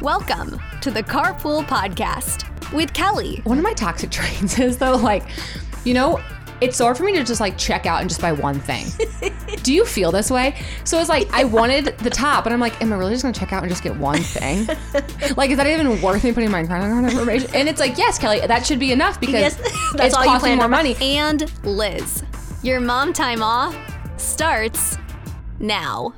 [0.00, 3.42] Welcome to the Carpool Podcast with Kelly.
[3.44, 5.24] One of my toxic traits is though, like,
[5.84, 6.18] you know,
[6.62, 8.86] it's hard for me to just like check out and just buy one thing.
[9.62, 10.56] Do you feel this way?
[10.84, 13.34] So it's like I wanted the top, and I'm like, am I really just gonna
[13.34, 14.66] check out and just get one thing?
[15.36, 17.50] like, is that even worth me putting my credit card information?
[17.54, 19.56] And it's like, yes, Kelly, that should be enough because Yes,
[19.92, 20.96] that's it's all costing more money.
[21.02, 22.24] And Liz.
[22.62, 23.76] Your mom time off
[24.16, 24.96] starts
[25.58, 26.14] now.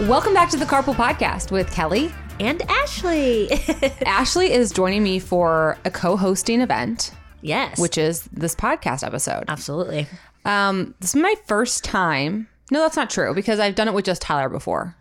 [0.00, 2.12] Welcome back to the Carpool Podcast with Kelly.
[2.40, 3.50] And Ashley.
[4.06, 9.44] Ashley is joining me for a co-hosting event, yes, which is this podcast episode.
[9.48, 10.06] absolutely.
[10.44, 12.48] Um, this is my first time.
[12.70, 14.94] No, that's not true because I've done it with just Tyler before.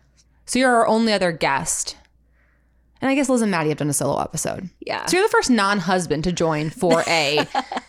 [0.46, 1.98] So you're our only other guest.
[3.02, 4.70] And I guess Liz and Maddie have done a solo episode.
[4.80, 5.06] Yeah.
[5.06, 7.46] So you're the first non-husband to join for a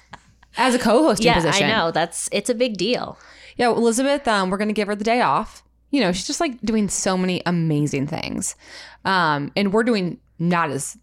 [0.56, 1.66] as a co-hosting Yeah, position.
[1.66, 1.90] I know.
[1.92, 3.18] That's it's a big deal.
[3.56, 5.62] Yeah, well, Elizabeth, um, we're gonna give her the day off.
[5.94, 8.56] You know, she's just like doing so many amazing things.
[9.04, 10.96] Um, and we're doing not as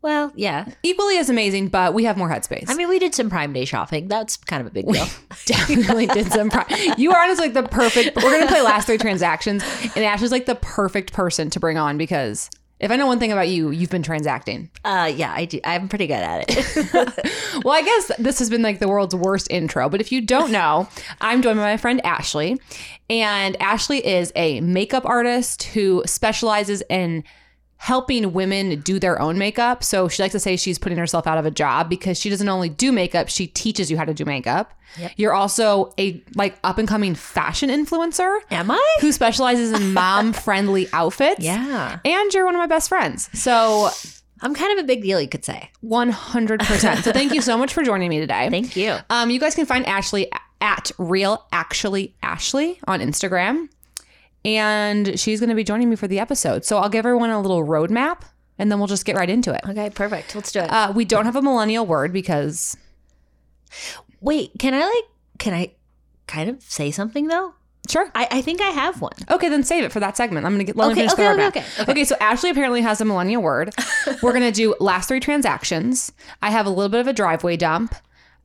[0.00, 0.68] Well, yeah.
[0.82, 2.64] equally as amazing, but we have more headspace.
[2.68, 4.08] I mean, we did some Prime Day shopping.
[4.08, 5.04] That's kind of a big deal.
[5.44, 6.48] definitely did some.
[6.48, 8.16] Pri- you are honestly like the perfect.
[8.16, 9.62] We're gonna play last three transactions,
[9.94, 12.48] and Ash is like the perfect person to bring on because
[12.82, 14.68] if I know one thing about you, you've been transacting.
[14.84, 15.60] uh, yeah, I do.
[15.64, 17.32] I'm pretty good at it.
[17.64, 20.50] Well, I guess this has been like the world's worst intro, but if you don't
[20.50, 20.88] know,
[21.20, 22.58] I'm joined by my friend Ashley,
[23.08, 27.22] and Ashley is a makeup artist who specializes in
[27.82, 29.82] helping women do their own makeup.
[29.82, 32.48] So she likes to say she's putting herself out of a job because she doesn't
[32.48, 34.72] only do makeup, she teaches you how to do makeup.
[35.16, 38.96] You're also a like up and coming fashion influencer Am I?
[39.00, 41.40] who specializes in mom friendly outfits.
[41.40, 43.28] Yeah, And you're one of my best friends.
[43.36, 43.90] So
[44.42, 45.68] I'm kind of a big deal, you could say.
[45.84, 47.02] 100%.
[47.02, 48.48] So thank you so much for joining me today.
[48.50, 48.96] Thank you.
[49.10, 53.68] Um, you guys can find Ashley at Real Actually Ashley on Instagram.
[54.44, 56.64] And she's going to be joining me for the episode.
[56.64, 58.22] So I'll give everyone a little roadmap
[58.58, 59.60] and then we'll just get right into it.
[59.68, 60.34] Okay, perfect.
[60.34, 60.70] Let's do it.
[60.70, 62.76] Uh, we don't have a millennial word because
[64.20, 65.04] Wait, can I like?
[65.38, 65.72] Can I
[66.26, 67.54] kind of say something though?
[67.90, 68.08] sure.
[68.14, 69.12] I, I think I have one.
[69.28, 70.46] Okay, then save it for that segment.
[70.46, 71.92] I'm gonna get let me Okay, finish okay, the okay, okay, okay.
[71.92, 73.74] okay, so Ashley apparently has a millennial word.
[74.22, 76.12] We're gonna do last three transactions.
[76.40, 77.94] I have a little bit of a driveway dump.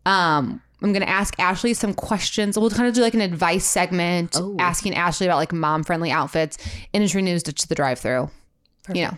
[0.08, 2.58] Um, I'm gonna ask Ashley some questions.
[2.58, 4.56] We'll kind of do like an advice segment, Oh.
[4.60, 6.58] asking Ashley about like mom friendly outfits,
[6.94, 8.30] industry news, ditch the drive through.
[8.94, 9.18] You know,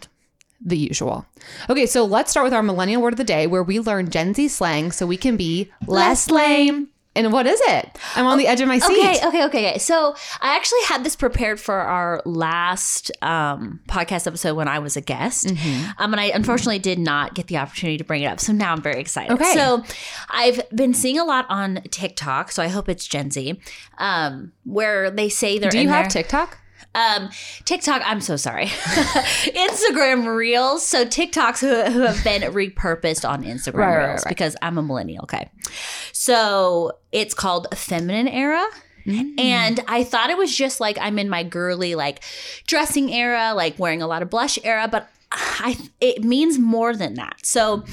[0.66, 1.26] the usual.
[1.70, 4.34] Okay, so let's start with our millennial word of the day, where we learn Gen
[4.34, 6.88] Z slang so we can be less lame.
[7.26, 7.98] And what is it?
[8.16, 8.94] I'm on the edge of my seat.
[8.98, 9.78] Okay, okay, okay, okay.
[9.80, 14.96] So I actually had this prepared for our last um, podcast episode when I was
[14.96, 15.90] a guest, Mm-hmm.
[15.98, 18.40] um, and I unfortunately did not get the opportunity to bring it up.
[18.40, 19.34] So now I'm very excited.
[19.34, 19.54] Okay.
[19.54, 19.84] So
[20.30, 23.60] I've been seeing a lot on TikTok, so I hope it's Gen Z,
[23.98, 25.72] um, where they say they're.
[25.72, 26.59] Do you have their- TikTok?
[26.96, 27.30] Um,
[27.66, 28.66] TikTok, I'm so sorry.
[28.68, 30.86] Instagram Reels.
[30.86, 34.30] So TikToks who, who have been repurposed on Instagram Right, right, Reels right.
[34.30, 35.24] because I'm a millennial.
[35.24, 35.50] Okay.
[36.12, 38.66] So it's called Feminine Era.
[39.06, 39.40] Mm.
[39.40, 42.22] And I thought it was just like I'm in my girly, like
[42.68, 47.16] dressing era, like wearing a lot of blush era, but I it means more than
[47.16, 47.38] that.
[47.44, 47.86] So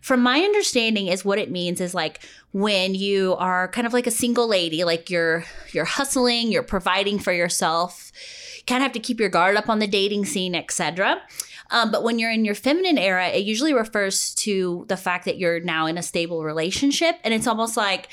[0.00, 2.20] from my understanding is what it means is like
[2.52, 7.18] when you are kind of like a single lady, like you're you're hustling, you're providing
[7.18, 8.10] for yourself,
[8.56, 11.20] you kind of have to keep your guard up on the dating scene, etc.
[11.70, 15.38] Um, but when you're in your feminine era, it usually refers to the fact that
[15.38, 18.08] you're now in a stable relationship, and it's almost like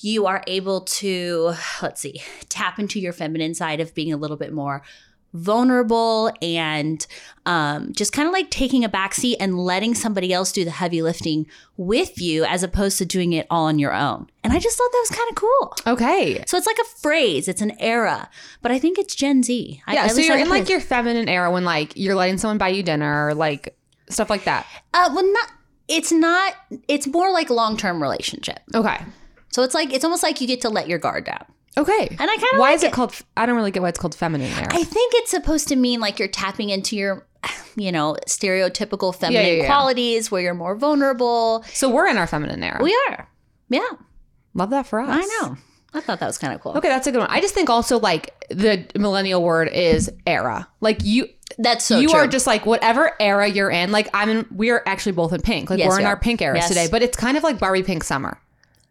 [0.00, 1.52] you are able to
[1.82, 4.82] let's see tap into your feminine side of being a little bit more
[5.34, 7.06] vulnerable and
[7.46, 11.02] um, just kind of like taking a backseat and letting somebody else do the heavy
[11.02, 11.46] lifting
[11.76, 14.90] with you as opposed to doing it all on your own and i just thought
[14.92, 16.44] that was kind of cool Okay.
[16.46, 18.28] so it's like a phrase it's an era
[18.62, 20.80] but i think it's gen z I- Yeah, at so you're I in like your
[20.80, 23.76] feminine era when like you're letting someone buy you dinner, or like
[24.10, 24.66] stuff like that.
[24.94, 25.50] uh, well not
[25.88, 26.54] it's not
[26.88, 28.98] it's more like long-term relationship Okay.
[29.50, 31.44] so it's like it's almost like you get to let your guard down
[31.76, 32.08] Okay.
[32.10, 32.92] And I kinda Why like is it, it.
[32.92, 33.14] called?
[33.36, 34.68] I don't really get why it's called feminine era.
[34.70, 37.26] I think it's supposed to mean like you're tapping into your,
[37.76, 39.66] you know, stereotypical feminine yeah, yeah.
[39.66, 41.62] qualities where you're more vulnerable.
[41.72, 42.82] so we're in our feminine era.
[42.82, 43.28] We are.
[43.68, 43.86] Yeah,
[44.54, 45.08] Love that for us.
[45.10, 45.56] I know.
[45.94, 46.72] I thought that was kind of cool.
[46.76, 47.30] Okay, that's a good one.
[47.30, 50.68] I just think also like the millennial word is era.
[50.80, 51.28] Like you,
[51.58, 52.18] That's so you true.
[52.20, 53.90] are just like whatever era you're in.
[53.92, 54.46] Like I'm in.
[54.54, 55.70] We are actually both in pink.
[55.70, 56.68] Like Yes, we're in we our pink era Yes.
[56.68, 56.88] today.
[56.90, 58.38] But it's kind of like Barbie pink summer.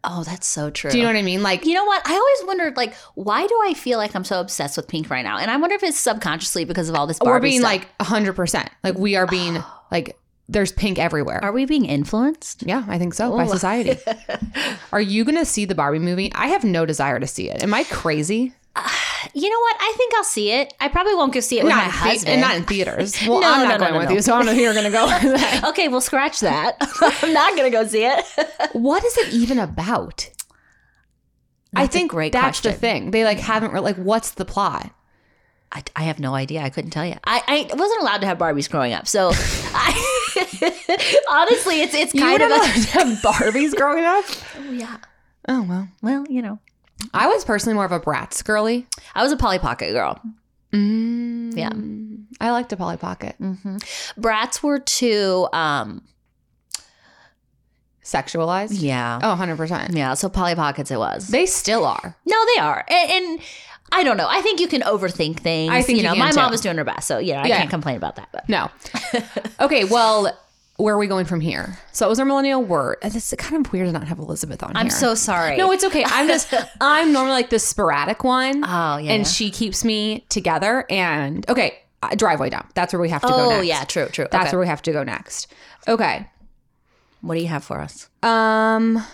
[0.04, 0.90] Oh, that's so true.
[0.90, 1.42] Do you know what I mean?
[1.42, 2.02] Like You know what?
[2.06, 5.22] I always wondered, like, why do I feel like I'm so obsessed with pink right
[5.22, 5.38] now?
[5.38, 7.72] And I wonder if it's subconsciously because of all this Barbie we're being stuff.
[7.72, 8.70] like hundred percent.
[8.82, 10.18] Like we are being like
[10.48, 11.44] there's pink everywhere.
[11.44, 12.62] are we being influenced?
[12.66, 13.98] Yeah, I think so by society.
[14.92, 16.32] Are you going to see the Barbie movie?
[16.34, 17.62] I have no desire to see it.
[17.62, 18.54] Am I crazy?
[19.34, 19.76] You know what?
[19.80, 20.72] I think I'll see it.
[20.80, 22.28] I probably won't go see it with my Not, in the- husband.
[22.32, 23.16] and not in theaters.
[23.28, 24.14] Well, No, I'm no, not no, going no, with no.
[24.14, 25.64] you, so I don't know who you're going to go with.
[25.64, 26.76] okay, we'll scratch that.
[27.22, 28.24] I'm not gonna go see it.
[28.72, 30.30] what is it even about?
[31.74, 33.10] I That's a think great that's the thing.
[33.10, 34.90] They like haven't re- like what's the plot?
[35.72, 36.62] I, I have no idea.
[36.62, 37.16] I couldn't tell you.
[37.24, 42.40] I, I wasn't allowed to have Barbies growing up, so I, honestly, it's it's kind
[42.40, 44.24] were of a, allowed to have Barbies growing up.
[44.58, 44.96] Oh, yeah.
[45.48, 46.58] Oh well, Well, you know,
[47.14, 48.86] I was personally more of a Bratz girly.
[49.14, 50.20] I was a Polly Pocket girl.
[50.72, 51.70] Mm, Yeah.
[52.40, 53.36] I liked a Polly Pocket.
[53.38, 53.76] hmm
[54.18, 55.48] Bratz were too.
[55.52, 56.02] Um,
[58.04, 58.80] Sexualized.
[58.80, 59.94] yeah, Oh, 100 percent.
[59.94, 60.14] yeah.
[60.14, 61.28] So Polly Pockets, it was.
[61.28, 62.16] They still are.
[62.26, 63.10] no, they are, and.
[63.10, 63.40] and
[63.90, 64.26] I don't know.
[64.28, 65.72] I think you can overthink things.
[65.72, 66.52] I think you you know, can my mom too.
[66.52, 67.56] was doing her best, so you know I Yeah.
[67.56, 68.28] can't complain about that.
[68.32, 68.68] But No.
[69.60, 70.38] okay, well,
[70.78, 71.76] where are we going from here?
[71.92, 72.98] So it was our millennial word.
[73.02, 74.78] And It's kind of weird to not have Elizabeth on here.
[74.78, 74.96] I'm here.
[74.96, 75.56] so sorry.
[75.56, 76.04] No, it's okay.
[76.06, 78.64] I'm just I'm normally like the sporadic one.
[78.64, 80.86] Oh, yeah, And she keeps me together.
[80.88, 82.66] And okay, uh, driveway down.
[82.74, 83.66] That's where we have to go oh next.
[83.66, 84.28] yeah, true, true.
[84.30, 84.56] That's okay.
[84.56, 85.48] where we have to go next.
[85.88, 86.26] Okay.
[87.22, 88.08] what do you have for us?
[88.22, 89.04] Um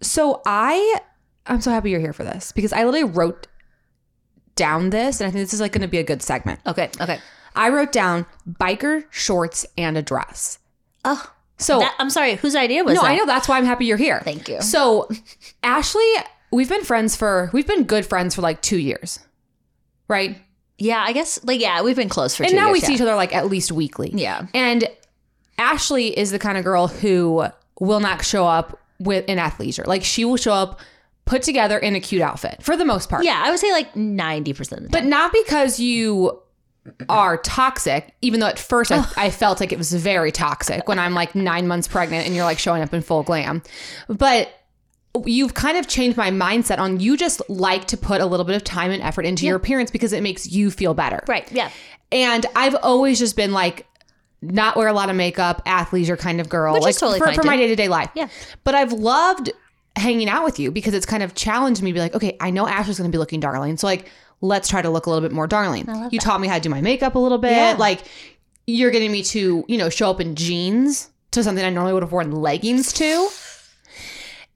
[0.00, 1.00] so I
[1.46, 3.46] I'm so happy you're here for this because I literally wrote
[4.56, 6.60] down this and I think this is like going to be a good segment.
[6.66, 7.18] Okay, okay.
[7.54, 10.58] I wrote down biker shorts and a dress.
[11.04, 12.36] Oh, So that, I'm sorry.
[12.36, 13.02] Whose idea was that?
[13.02, 13.12] no, that?
[13.12, 14.20] I know that's why I'm happy you're here.
[14.24, 14.60] Thank you.
[14.60, 15.08] So,
[15.62, 16.06] Ashley,
[16.50, 19.20] we've been friends for we've been good friends for like 2 years.
[20.08, 20.36] Right?
[20.78, 21.42] Yeah, I guess.
[21.44, 22.42] Like, yeah, we've been close for.
[22.42, 24.10] and two now we years, see each other like at least weekly.
[24.12, 24.46] Yeah.
[24.52, 24.88] And
[25.56, 27.46] Ashley is the kind of girl who
[27.80, 29.86] will not show up with in athleisure.
[29.86, 30.80] Like she will show up
[31.24, 33.24] put together in a cute outfit for the most part.
[33.24, 36.42] Yeah, I would say like ninety percent of the But not because you
[37.08, 40.98] are toxic, even though at first I, I felt like it was very toxic when
[40.98, 43.62] I'm like nine months pregnant and you're like showing up in full glam.
[44.08, 44.50] But
[45.24, 48.56] you've kind of changed my mindset on you just like to put a little bit
[48.56, 51.22] of time and effort into your appearance because it makes you feel better.
[51.28, 51.50] right.
[51.52, 51.70] Yeah.
[52.12, 53.86] And I've always just been like,
[54.42, 57.26] not wear a lot of makeup, athleisure kind of girl, Which is like totally for,
[57.26, 58.10] fine, for my day to day life.
[58.14, 58.28] Yeah.
[58.62, 59.50] But I've loved
[59.96, 62.50] hanging out with you because it's kind of challenged me to be like, okay, I
[62.50, 63.76] know Ashley's going to be looking darling.
[63.76, 64.10] So, like,
[64.44, 65.88] let's try to look a little bit more darling.
[66.10, 67.52] You taught me how to do my makeup a little bit.
[67.52, 67.76] Yeah.
[67.78, 68.02] Like,
[68.66, 72.02] you're getting me to, you know, show up in jeans to something I normally would
[72.02, 73.28] have worn leggings to.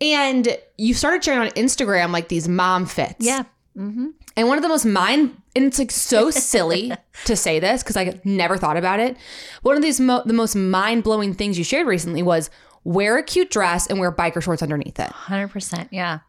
[0.01, 3.25] And you started sharing on Instagram like these mom fits.
[3.25, 3.45] Yeah.
[3.77, 4.09] Mm-hmm.
[4.37, 6.93] And one of the most mind, and it's like so silly
[7.25, 9.17] to say this because I never thought about it.
[9.63, 12.51] One of these, mo- the most mind blowing things you shared recently was
[12.85, 15.11] wear a cute dress and wear biker shorts underneath it.
[15.11, 15.89] Hundred percent.
[15.91, 16.21] Yeah.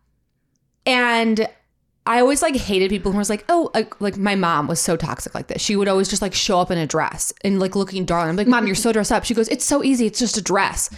[0.85, 1.47] And
[2.09, 4.97] I always like hated people who was like, oh, like, like my mom was so
[4.97, 5.61] toxic like this.
[5.61, 8.31] She would always just like show up in a dress and like looking darling.
[8.31, 9.23] I'm like, mom, you're so dressed up.
[9.25, 10.07] She goes, it's so easy.
[10.07, 10.89] It's just a dress.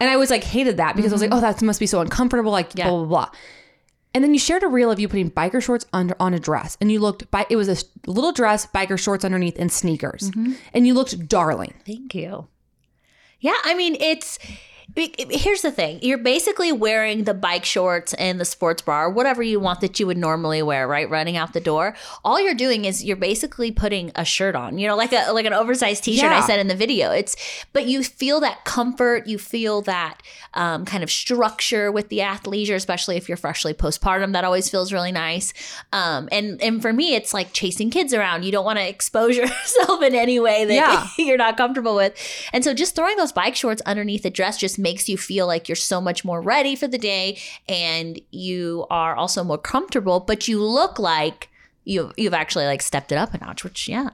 [0.00, 1.38] And I always like hated that because I was like, mm-hmm.
[1.38, 2.52] oh, that must be so uncomfortable.
[2.52, 2.90] Like Yeah.
[2.90, 3.30] blah blah blah.
[4.12, 6.76] And then you shared a reel of you putting biker shorts under on a dress,
[6.78, 7.30] and you looked.
[7.30, 7.76] by it was a
[8.06, 10.52] little dress, biker shorts underneath, and sneakers, mm-hmm.
[10.74, 11.72] and you looked darling.
[11.86, 12.48] Thank you.
[13.40, 14.38] Yeah, I mean it's.
[14.96, 19.42] Here's the thing: you're basically wearing the bike shorts and the sports bra, or whatever
[19.42, 21.08] you want that you would normally wear, right?
[21.08, 21.96] Running out the door.
[22.24, 25.46] All you're doing is you're basically putting a shirt on, you know, like a like
[25.46, 26.30] an oversized T-shirt.
[26.30, 27.10] I said in the video.
[27.10, 27.36] It's,
[27.72, 30.20] but you feel that comfort, you feel that
[30.54, 34.32] um, kind of structure with the athleisure, especially if you're freshly postpartum.
[34.32, 35.52] That always feels really nice.
[35.92, 38.44] Um, and and for me, it's like chasing kids around.
[38.44, 41.06] You don't want to expose yourself in any way that Yeah.
[41.18, 42.14] you're not comfortable with.
[42.52, 45.68] And so just throwing those bike shorts underneath the dress just makes you feel like
[45.68, 47.38] you're so much more ready for the day
[47.68, 51.48] and you are also more comfortable, but you look like
[51.84, 54.10] you've you've actually like stepped it up a notch, which yeah.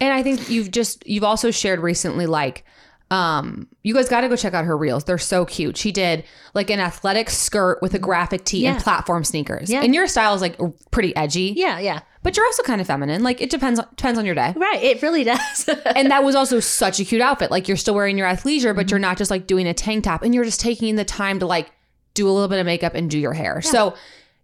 [0.00, 2.64] And I think you've just you've also shared recently like
[3.12, 5.04] um you guys got to go check out her reels.
[5.04, 5.76] They're so cute.
[5.76, 8.74] She did like an athletic skirt with a graphic tee Yeah.
[8.74, 9.68] and platform sneakers.
[9.70, 9.82] Yeah.
[9.82, 10.58] And your style is like
[10.90, 12.00] pretty edgy, Yeah, yeah.
[12.22, 13.22] but you're also kind of feminine.
[13.22, 14.54] Like it depends depends on your day.
[14.56, 14.82] Right.
[14.82, 15.68] It really does.
[15.96, 17.50] And that was also such a cute outfit.
[17.50, 19.02] Like you're still wearing your athleisure, but you're Mm-hmm.
[19.02, 21.70] not just like doing a tank top and you're just taking the time to like
[22.14, 23.60] do a little bit of makeup and do your hair.
[23.62, 23.94] So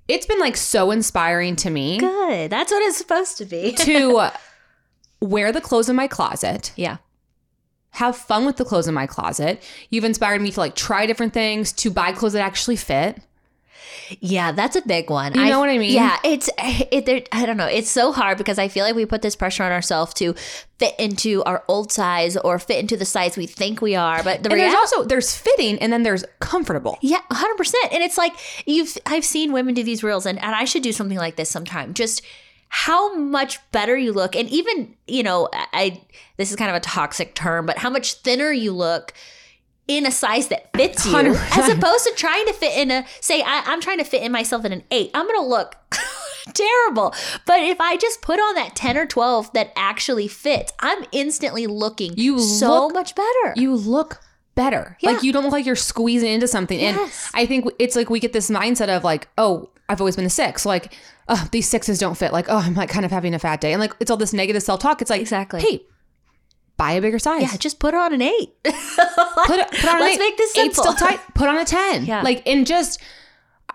[0.08, 2.50] it's been like so inspiring to me Good.
[2.50, 3.72] That's what it's supposed to be.
[3.72, 4.30] to
[5.20, 6.98] wear the clothes in my closet, yeah.
[7.90, 9.62] Have fun with the clothes in my closet.
[9.90, 13.20] You've inspired me to like try different things, to buy clothes that actually fit.
[14.20, 15.34] Yeah, that's a big one.
[15.34, 15.92] You know what I mean?
[15.92, 17.04] Yeah, it's it.
[17.06, 17.66] there- I don't know.
[17.66, 20.34] It's so hard because I feel like we put this pressure on ourselves to
[20.78, 24.22] fit into our old size or fit into the size we think we are.
[24.22, 26.98] But the And there's also there's fitting and then there's comfortable.
[27.02, 27.92] yeah, hundred percent.
[27.92, 28.32] And it's like
[28.66, 31.50] you've I've seen women do these reels, and and I should do something like this
[31.50, 31.92] sometime.
[31.94, 32.22] Just
[32.68, 36.02] how much better you look, and even you know, I-
[36.36, 39.12] this is kind of a toxic term, but how much thinner you look.
[39.90, 41.56] In a size that fits you, 100%.
[41.58, 44.30] as opposed to trying to fit in a say, I, I'm trying to fit in
[44.30, 45.10] myself in an eight.
[45.14, 45.76] I'm gonna look
[46.52, 47.14] terrible.
[47.46, 51.66] But if I just put on that 10 or 12 that actually fits, I'm instantly
[51.66, 53.54] looking You so look- much better.
[53.56, 54.20] you look
[54.54, 54.98] better.
[55.00, 55.12] Yeah.
[55.12, 56.78] Like you don't look like you're squeezing into something.
[56.78, 57.30] Yes.
[57.32, 60.24] And I think it's like we get this mindset of like, oh, I've always been
[60.26, 60.66] a six.
[60.66, 60.92] like,
[61.28, 62.32] oh, these sixes don't fit.
[62.32, 63.72] Like, oh, I'm like kind of having a fat day.
[63.72, 65.00] And like it's all this negative self talk.
[65.00, 65.60] It's like Exactly.
[65.60, 65.82] hey,
[66.76, 67.42] buy a bigger size.
[67.42, 68.30] yeah, just put on an 8.
[68.64, 70.18] put, it, put on an Let's eight.
[70.20, 70.92] make this Eight's simple.
[70.94, 71.20] still tight.
[71.34, 72.04] Put on a 10.
[72.06, 72.22] Yeah.
[72.22, 73.00] Like, and just,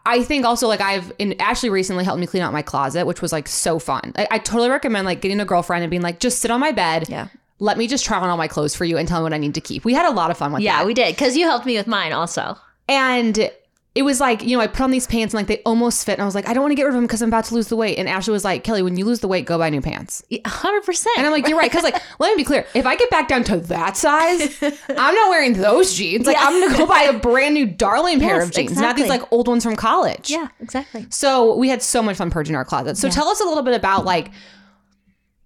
[0.06, 3.22] I think also like I've, and Ashley recently helped me clean out my closet, which
[3.22, 4.14] was like so fun.
[4.16, 6.72] I, I totally recommend like getting a girlfriend and being like, just sit on my
[6.72, 7.10] bed.
[7.10, 7.28] Yeah.
[7.60, 9.38] Let me just try on all my clothes for you and tell me what I
[9.38, 9.86] need to keep.
[9.86, 10.64] We had a lot of fun with that.
[10.66, 12.58] Yeah, we did cuz you helped me with mine also.
[12.90, 13.50] And
[13.96, 16.14] it was like, you know, I put on these pants and like they almost fit.
[16.14, 17.46] And I was like, I don't want to get rid of them because I'm about
[17.46, 18.00] to lose the weight.
[18.00, 20.24] And Ashley was like, Kelly, when you lose the weight, go buy new pants.
[20.30, 21.06] Yeah, 100%.
[21.16, 21.70] And I'm like, you're right.
[21.70, 22.66] Because like, let me be clear.
[22.74, 26.26] If I get back down to that size, I'm not wearing those jeans.
[26.26, 26.48] Like, Yeah.
[26.48, 29.32] I'm gonna go buy a brand new darling pair Yes, of jeans, not these like
[29.32, 30.32] old ones from college.
[30.32, 31.06] yeah, exactly.
[31.12, 32.98] So we had so much fun purging our closet.
[32.98, 34.32] So tell us a little bit about like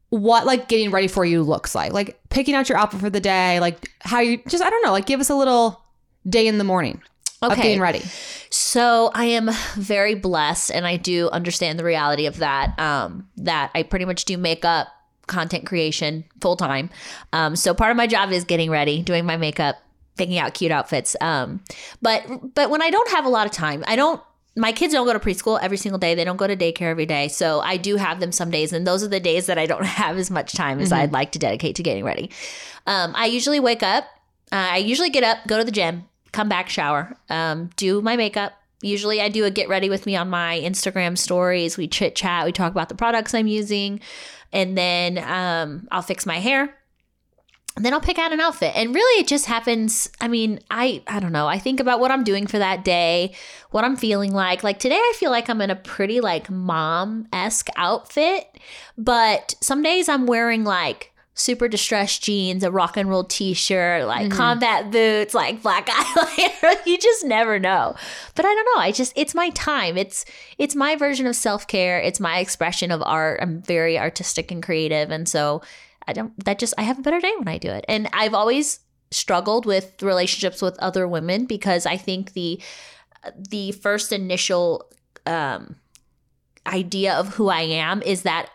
[0.10, 1.92] what like getting ready for you looks like.
[1.92, 4.92] Like picking out your outfit for the day, like how you just I don't know,
[4.94, 5.84] like give us a little
[6.30, 7.01] day in the morning
[7.44, 7.62] Okay.
[7.62, 8.01] getting ready.
[8.50, 12.77] So I am very blessed, and I do understand the reality of that.
[12.79, 14.88] Um, that I pretty much do makeup,
[15.27, 16.89] content creation full time.
[17.34, 19.75] Um, so part of my job is getting ready, doing my makeup,
[20.17, 21.15] picking out cute outfits.
[21.22, 21.62] Um,
[22.01, 24.22] but but when I don't have a lot of time, I don't.
[24.56, 26.15] My kids don't go to preschool every single day.
[26.15, 27.27] They don't go to daycare every day.
[27.27, 29.86] So I do have them some days, and those are the days that I don't
[29.86, 32.32] have as much time as I'd like to dedicate to getting ready.
[32.88, 34.06] Um, I usually wake up.
[34.51, 36.06] Uh, I usually get up, go to the gym,
[36.38, 38.53] come back, shower, um, do my makeup.
[38.84, 41.77] Usually, I do a get ready with me on my Instagram stories.
[41.77, 44.01] We chit chat, we talk about the products I'm using,
[44.53, 46.75] and then um, I'll fix my hair.
[47.75, 48.75] And then I'll pick out an outfit.
[48.75, 50.10] And really it just happens.
[50.22, 51.48] I mean, I I don't know.
[51.48, 53.34] I think about what I'm doing for that day,
[53.72, 54.63] what I'm feeling like.
[54.63, 58.46] Like today I feel like I'm in a pretty like mom-esque outfit,
[58.96, 64.32] but some days I'm wearing like super distressed jeans, a rock and roll t-shirt, like
[64.32, 66.86] combat boots, like black eyeliner.
[66.86, 67.96] you just never know.
[68.36, 68.82] But I don't know.
[68.82, 69.98] I just it's my time.
[69.98, 70.25] It's
[70.58, 72.00] it's my version of self-care.
[72.00, 73.39] It's my expression of art.
[73.41, 75.62] I'm very artistic and creative and so
[76.08, 77.86] I don't that just I have a better day when I do it.
[77.88, 78.79] And I've always
[79.12, 82.60] struggled with relationships with other women because I think the
[83.38, 84.91] the first initial
[85.27, 85.75] um
[86.65, 88.50] idea of who I am is that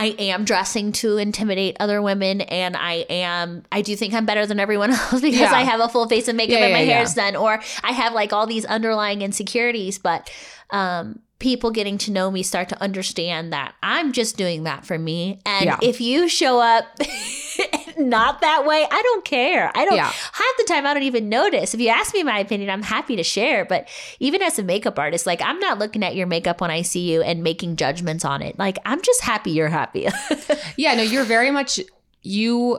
[0.00, 4.46] I am dressing to intimidate other women and I am I do think I'm better
[4.46, 5.52] than everyone else because Yeah.
[5.52, 7.60] I have a full face of makeup Yeah, and my yeah, hair is done or
[7.82, 10.30] I have like all these underlying insecurities but
[10.70, 14.98] um people getting to know me start to understand that I'm just doing that for
[14.98, 15.38] me.
[15.46, 16.84] And if you show up
[17.98, 20.06] not that way I don't care I don't Yeah.
[20.10, 23.16] half the time I don't even notice if you ask me my opinion I'm happy
[23.16, 23.88] to share but
[24.20, 27.10] even as a makeup artist like I'm not looking at your makeup when I see
[27.12, 30.08] you and making judgments on it like I'm just happy you're happy
[30.76, 31.80] Yeah, no, you're very much
[32.22, 32.78] you.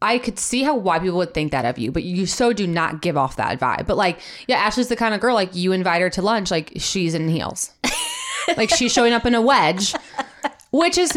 [0.00, 2.66] I could see how why people would think that of you, but you so do
[2.66, 3.86] not give off that vibe.
[3.86, 6.72] But like, yeah, Ashley's the kind of girl like you invite her to lunch, like
[6.76, 7.70] she's in heels,
[8.56, 9.94] like she's showing up in a wedge,
[10.72, 11.16] which is,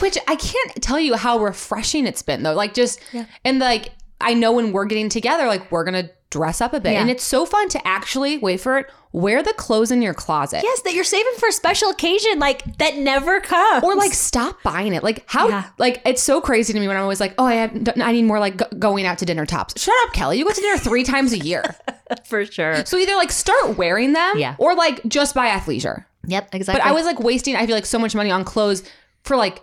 [0.00, 2.54] which I can't tell you how refreshing it's been though.
[2.54, 3.00] Like just
[3.44, 6.92] and like I know when we're getting together, like we're gonna dress up a bit,
[6.92, 7.00] Yeah.
[7.02, 8.86] and it's so fun to actually wait for it.
[9.14, 10.62] Wear the clothes in your closet.
[10.64, 14.62] yes that you're saving for a special occasion like that never comes or like stop
[14.62, 15.02] buying it.
[15.02, 15.48] Like how?
[15.48, 15.68] Yeah.
[15.76, 18.22] Like it's so crazy to me when I'm always like, oh, I have, I need
[18.22, 19.78] more like go- going out to dinner tops.
[19.82, 20.38] Shut up, Kelly.
[20.38, 21.62] You go to dinner three times a year.
[22.24, 24.54] for sure So either like start wearing them, Yeah.
[24.58, 26.06] or like just buy athleisure.
[26.26, 27.54] yep exactly But I was like wasting.
[27.56, 28.82] I feel like so much money on clothes
[29.24, 29.62] for like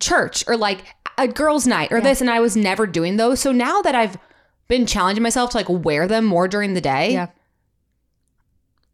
[0.00, 0.84] church or like
[1.18, 3.40] a girls' night or this, and I was never doing those.
[3.40, 4.16] So now that I've
[4.68, 7.26] been challenging myself to like wear them more during the day, Yeah.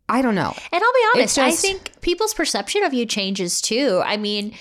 [0.09, 0.55] I don't know.
[0.73, 4.03] And I'll be honest, It's I think people's perception of you changes too.
[4.05, 4.55] I mean,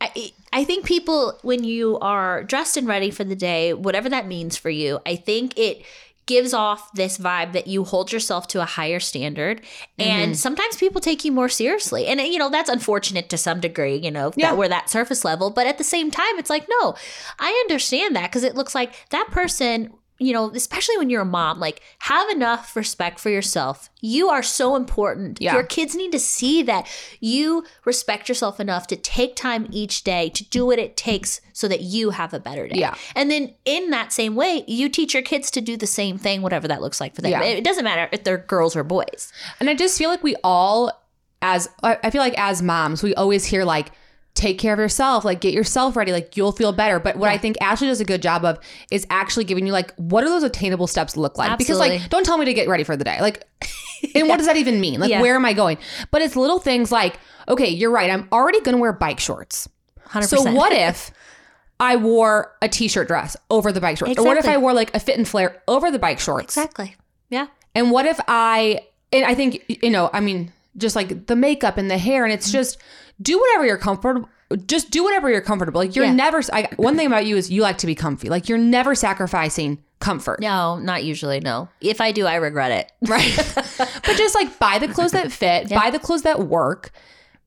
[0.00, 4.26] I, I think people, when you are dressed and ready for the day, whatever that
[4.26, 5.82] means for you, I think it
[6.26, 9.62] gives off this vibe that you hold yourself to a higher standard.
[9.98, 10.34] And mm-hmm.
[10.34, 12.06] sometimes people take you more seriously.
[12.06, 14.50] And, you know, that's unfortunate to some degree, you know, Yeah.
[14.50, 15.50] that we're that surface level.
[15.50, 16.94] But at the same time, it's like, no,
[17.38, 21.24] I understand that because it looks like that person you know, especially when you're a
[21.24, 23.88] mom, like have enough respect for yourself.
[24.02, 25.40] You are so important.
[25.40, 25.54] Yeah.
[25.54, 26.86] Your kids need to see that
[27.20, 31.66] you respect yourself enough to take time each day to do what it takes so
[31.68, 32.78] that you have a better day.
[32.78, 32.94] Yeah.
[33.16, 36.42] And then in that same way, you teach your kids to do the same thing,
[36.42, 37.30] whatever that looks like for them.
[37.30, 37.42] Yeah.
[37.42, 39.32] It doesn't matter if they're girls or boys.
[39.58, 40.92] And I just feel like we all,
[41.40, 43.92] as I I feel like as moms, we always hear like,
[44.40, 46.98] take care of yourself, like get yourself ready, like you'll feel better.
[46.98, 48.58] But what I think Ashley does a good job of
[48.90, 51.58] is actually giving you like, what do those attainable steps look like?
[51.58, 53.20] Because like, don't tell me to get ready for the day.
[53.20, 53.46] Like,
[54.14, 54.98] And what does that even mean?
[54.98, 55.20] Like, Yeah.
[55.20, 55.78] where am I going?
[56.10, 57.18] But it's little things like,
[57.48, 58.10] okay, you're right.
[58.10, 59.68] I'm already going to wear bike shorts.
[60.08, 60.24] 100%.
[60.24, 61.10] So what if
[61.80, 64.18] I wore a t-shirt dress over the bike shorts?
[64.18, 66.56] Or what if I wore like a fit and flare over the bike shorts?
[66.56, 66.96] Exactly.
[67.28, 67.46] Yeah.
[67.74, 68.80] And what if I
[69.12, 72.32] and I think you know, I mean, just like the makeup and the hair and
[72.32, 72.38] Mm-hmm.
[72.38, 72.78] it's just
[73.20, 74.28] do whatever you're comfortable
[74.66, 75.80] just do whatever you're comfortable.
[75.80, 76.12] Like you're Yeah.
[76.12, 78.28] never I, one thing about you is you like to be comfy.
[78.28, 80.40] Like you're never sacrificing comfort.
[80.40, 81.38] No, not usually.
[81.38, 81.68] No.
[81.80, 82.92] If I do, I regret it.
[83.08, 83.52] Right.
[83.54, 86.90] but just like buy the clothes that fit, buy the clothes that work.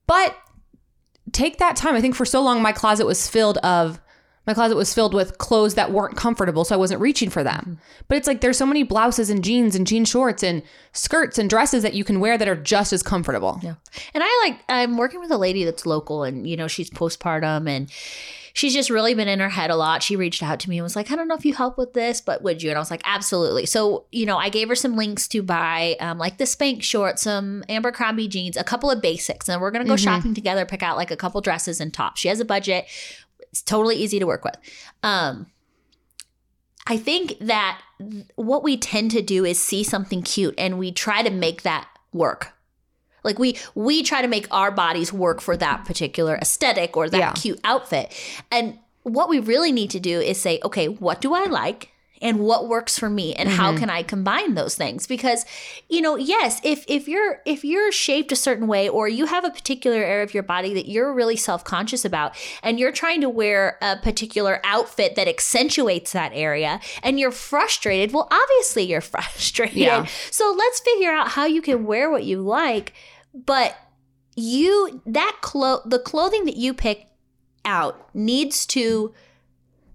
[0.08, 0.34] But
[1.34, 1.96] take that time.
[1.96, 4.00] I think for so long my closet was filled of
[4.46, 7.80] my closet was filled with clothes that weren't comfortable, so I wasn't reaching for them.
[8.08, 11.50] But it's like there's so many blouses and jeans and jean shorts and skirts and
[11.50, 13.60] dresses that you can wear that are just as comfortable.
[13.64, 13.76] Yeah.
[14.14, 17.70] And I like I'm working with a lady that's local and you know she's postpartum
[17.70, 17.90] and
[18.54, 20.04] she's just really been in her head a lot.
[20.04, 21.94] She reached out to me and was like, "I don't know if you help with
[21.94, 24.76] this, but would you?" And I was like, "Absolutely." So, you know, I gave her
[24.76, 29.02] some links to buy um, like the Spanx shorts, some Abercrombie jeans, a couple of
[29.02, 31.94] basics, and we're going to go shopping together, pick out like a couple dresses and
[31.94, 32.22] tops.
[32.22, 32.86] She has a budget.
[33.54, 34.58] It's totally easy to work with.
[35.04, 35.46] Um
[36.86, 37.80] I think that
[38.36, 41.88] what we tend to do is see something cute and we try to make that
[42.12, 42.52] work.
[43.24, 47.18] Like we we try to make our bodies work for that particular aesthetic or that
[47.18, 47.32] Yeah.
[47.34, 48.12] cute outfit.
[48.52, 51.92] And what we really need to do is say, okay, what do I like?
[52.24, 53.80] And what works for me and how mm-hmm.
[53.80, 55.06] can I combine those things?
[55.06, 55.46] Because,
[55.90, 59.44] you know, yes, if if you're if you're shaped a certain way or you have
[59.44, 63.30] a particular area of your body that you're really self-conscious about and you're trying to
[63.30, 69.76] wear a particular outfit that accentuates that area and you're frustrated, well, obviously you're frustrated.
[69.76, 70.06] Yeah.
[70.32, 72.94] So let's figure out how you can wear what you like,
[73.34, 73.78] but
[74.36, 77.08] you that clo- the clothing that you pick
[77.66, 79.14] out needs to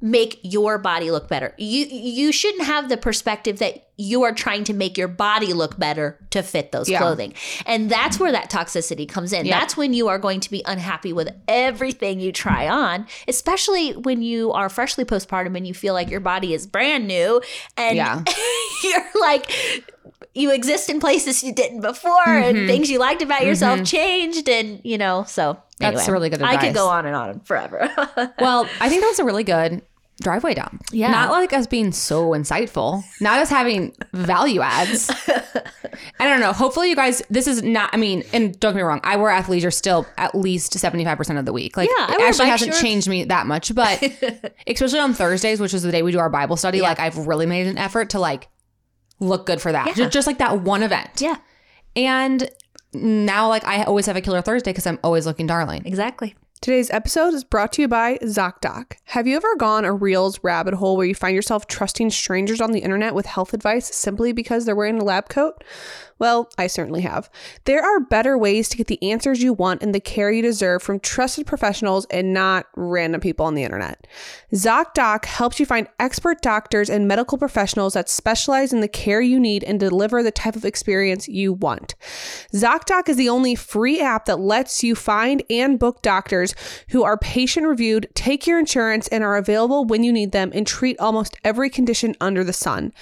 [0.00, 1.54] make your body look better.
[1.58, 5.76] You you shouldn't have the perspective that you are trying to make your body look
[5.76, 6.98] better to fit those Yeah.
[7.00, 7.34] clothing.
[7.66, 9.44] And that's where that toxicity comes in.
[9.44, 9.58] Yep.
[9.60, 14.22] That's when you are going to be unhappy with everything you try on, especially when
[14.22, 17.42] you are freshly postpartum and you feel like your body is brand new
[17.76, 18.22] and Yeah.
[18.84, 19.50] you're like
[20.38, 22.56] you exist in places you didn't before Mm-hmm.
[22.58, 26.42] and things you liked about yourself changed and you know so That's anyway, really good
[26.42, 27.90] I could go on and on forever.
[28.40, 29.82] Well, I think that was a really good
[30.20, 30.82] driveway dump.
[30.92, 31.10] Yeah.
[31.12, 35.08] Not like us being so insightful, not us having value adds.
[36.20, 36.52] I don't know.
[36.52, 39.30] Hopefully, you guys, this is not, I mean, and don't get me wrong, I wear
[39.30, 41.76] athleisure still at least 75% of the week.
[41.76, 42.82] Like, Yeah, I it actually hasn't shorts.
[42.82, 44.02] changed me that much, but
[44.66, 46.84] especially on Thursdays, which is the day we do our Bible study, Yeah.
[46.88, 48.48] like, I've really made an effort to like
[49.20, 49.86] look good for that.
[49.88, 49.94] Yeah.
[49.94, 51.20] Just, just like that one event.
[51.20, 51.36] yeah,
[51.96, 52.48] And
[52.92, 55.82] now, like, I always have a killer Thursday because I'm always looking darling.
[55.84, 56.34] exactly.
[56.60, 58.94] Today's episode is brought to you by ZocDoc.
[59.04, 62.72] Have you ever gone a Reels rabbit hole where you find yourself trusting strangers on
[62.72, 65.62] the internet with health advice simply because they're wearing a lab coat?
[66.18, 67.30] Well, I certainly have.
[67.64, 70.82] There are better ways to get the answers you want and the care you deserve
[70.82, 74.06] from trusted professionals and not random people on the internet.
[74.52, 79.38] ZocDoc helps you find expert doctors and medical professionals that specialize in the care you
[79.38, 81.94] need and deliver the type of experience you want.
[82.52, 86.54] ZocDoc is the only free app that lets you find and book doctors
[86.90, 90.66] who are patient reviewed, take your insurance, and are available when you need them and
[90.66, 92.92] treat almost every condition under the sun.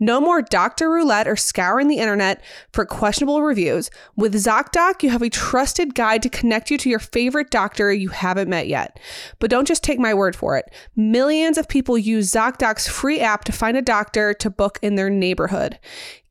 [0.00, 3.90] No more doctor roulette or scouring the internet for questionable reviews.
[4.16, 8.10] With ZocDoc, you have a trusted guide to connect you to your favorite doctor you
[8.10, 8.98] haven't met yet.
[9.38, 10.72] But don't just take my word for it.
[10.96, 15.10] Millions of people use ZocDoc's free app to find a doctor to book in their
[15.10, 15.78] neighborhood.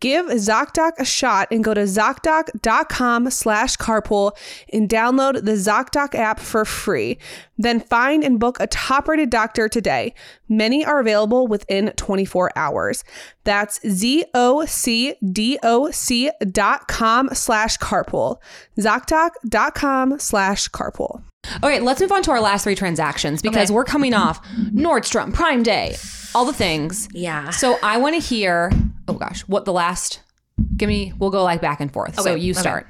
[0.01, 4.35] Give ZocDoc a shot and go to ZocDoc.com slash carpool
[4.73, 7.19] and download the ZocDoc app for free.
[7.57, 10.15] Then find and book a top rated doctor today.
[10.49, 13.03] Many are available within 24 hours.
[13.43, 14.31] That's Z-O-C-D-O-C
[16.51, 18.37] dot com slash carpool.
[18.79, 21.23] ZocDoc.com slash carpool.
[21.63, 23.75] Okay, let's move on to our last three transactions because Okay.
[23.75, 25.95] we're coming off Nordstrom, Prime Day,
[26.35, 27.07] all the things.
[27.13, 27.49] Yeah.
[27.49, 28.71] So I want to hear,
[29.07, 30.21] oh gosh, what the last,
[30.77, 32.19] give me, we'll go like back and forth.
[32.19, 32.87] so you start.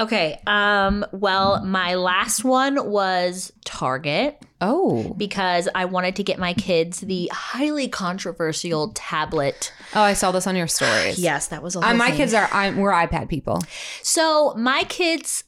[0.00, 0.40] Okay.
[0.46, 1.04] Um.
[1.10, 5.12] Well, my last one was Target Oh.
[5.16, 9.72] because I wanted to get my kids the highly controversial tablet.
[9.96, 11.18] Oh, I saw this on your stories.
[11.18, 12.16] Yes, that was a Uh, my thing.
[12.18, 13.60] kids are, I'm, we're iPad people.
[14.02, 15.42] So my kids,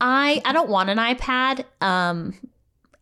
[0.00, 1.64] I I don't want an iPad.
[1.80, 2.34] Um,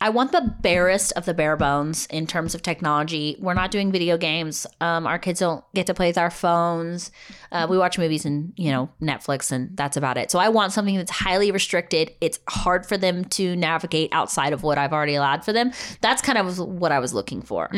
[0.00, 3.36] I want the barest of the bare bones in terms of technology.
[3.38, 4.66] We're not doing video games.
[4.80, 7.12] Um, our kids don't get to play with our phones.
[7.52, 10.30] Uh, we watch movies and you know Netflix, and that's about it.
[10.32, 12.10] So I want something that's highly restricted.
[12.20, 15.70] It's hard for them to navigate outside of what I've already allowed for them.
[16.00, 17.70] That's kind of what I was looking for.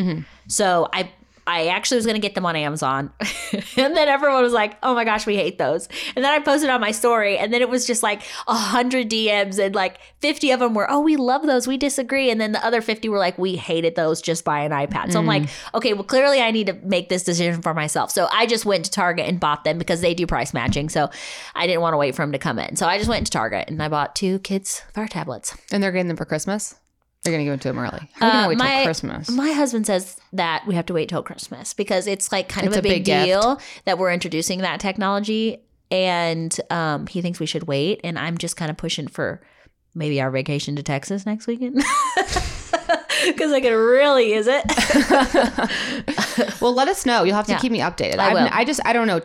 [0.48, 1.11] So I
[1.47, 3.13] I actually was going to get them on Amazon.
[3.77, 5.89] and then everyone was like, oh my gosh, we hate those.
[6.17, 9.11] And then I posted on my story, and then it was just like a 100
[9.11, 11.67] DMs, and like 50 of them were, oh, we love those.
[11.67, 12.31] We disagree.
[12.31, 14.23] And then the other 50 were like, we hated those.
[14.23, 15.13] Just buy an iPad.
[15.13, 15.75] So I'm like, mm.
[15.75, 18.11] okay, well, clearly I need to make this decision for myself.
[18.11, 20.89] So I just went to Target and bought them because they do price matching.
[20.89, 21.11] So
[21.55, 22.77] I didn't want to wait for them to come in.
[22.77, 25.57] So I just went to Target and I bought two kids' fire tablets.
[25.71, 26.77] And they're getting them for Christmas.
[27.25, 28.09] They're gonna give it to them early.
[28.15, 29.31] How are Uh, gonna wait my- till Christmas?
[29.31, 32.77] My husband says that we have to wait till Christmas because it's like kind It's
[32.77, 35.59] of a a big, big deal that we're introducing that technology.
[35.91, 38.01] And um, he thinks we should wait.
[38.05, 39.41] And I'm just kind of pushing for
[39.95, 41.77] maybe our vacation to Texas next weekend.
[43.27, 44.65] Because I can really use it.
[46.61, 47.23] well, let us know.
[47.25, 47.59] You'll have to Yeah.
[47.59, 48.19] keep me updated.
[48.19, 48.49] I will.
[48.53, 49.21] I just I don't know.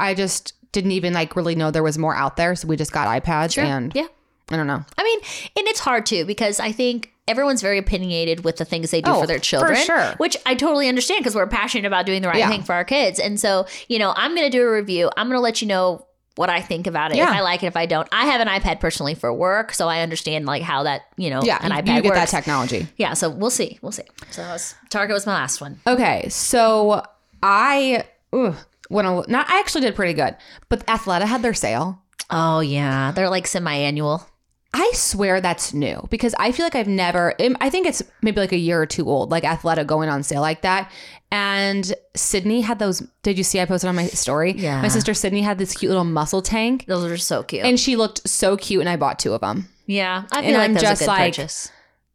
[0.00, 2.92] I just didn't even like really know there was more out there, so we just
[2.92, 4.06] got iPads and yeah.
[4.50, 4.82] I don't know.
[4.96, 5.20] I mean,
[5.56, 9.10] and it's hard too because I think everyone's very opinionated with the things they do
[9.10, 10.14] Oh, for their for children, sure.
[10.18, 12.48] which I totally understand because we're passionate about doing the right Yeah.
[12.50, 13.18] thing for our kids.
[13.20, 15.10] And so, you know, I'm going to do a review.
[15.16, 16.06] I'm going to let you know
[16.36, 17.18] what I think about it.
[17.18, 17.28] Yeah.
[17.30, 18.08] If I like it, if I don't.
[18.10, 21.42] I have an iPad personally for work, so I understand like how that, you know,
[21.42, 22.88] Yeah, an you, iPad you get that technology.
[22.96, 23.78] yeah, so we'll see.
[23.82, 24.04] We'll see.
[24.30, 25.78] So that was, Target was my last one.
[25.86, 27.02] Okay, so
[27.42, 28.56] I ugh,
[28.88, 30.34] when I, not I actually did pretty good,
[30.70, 32.00] but Athleta had their sale.
[32.30, 34.26] Oh yeah, they're like semi-annual.
[34.74, 37.34] I swear that's new because I feel like I've never.
[37.42, 40.22] Um, I think it's maybe like a year or two old, like Athleta going on
[40.22, 40.90] sale like that.
[41.30, 43.00] And Sydney had those.
[43.22, 43.60] Did you see?
[43.60, 44.52] I posted on my story.
[44.52, 44.80] Yeah.
[44.80, 47.64] My sister Sydney had this cute little muscle tank, Those are so cute.
[47.64, 48.80] and she looked so cute.
[48.80, 49.68] And I bought two of them.
[49.86, 51.70] yeah, I feel and like I'm just like- purchase.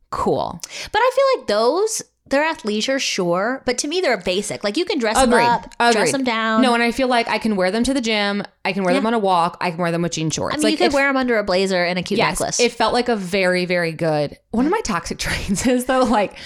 [0.10, 0.60] Cool.
[0.92, 4.64] But I feel like those they're athleisure, sure, but to me they're basic.
[4.64, 5.40] Like you can dress Agreed.
[5.46, 6.62] them up, dress them down.
[6.62, 8.44] No, and I feel like I can wear them to the gym.
[8.66, 9.58] I can wear them on a walk.
[9.62, 10.56] I can wear them with jean shorts.
[10.56, 12.40] I mean, like you could it wear them under a blazer and a cute Yes,
[12.40, 12.60] necklace.
[12.60, 14.38] it felt like a very, very good.
[14.52, 16.38] One of my toxic traits is though, like,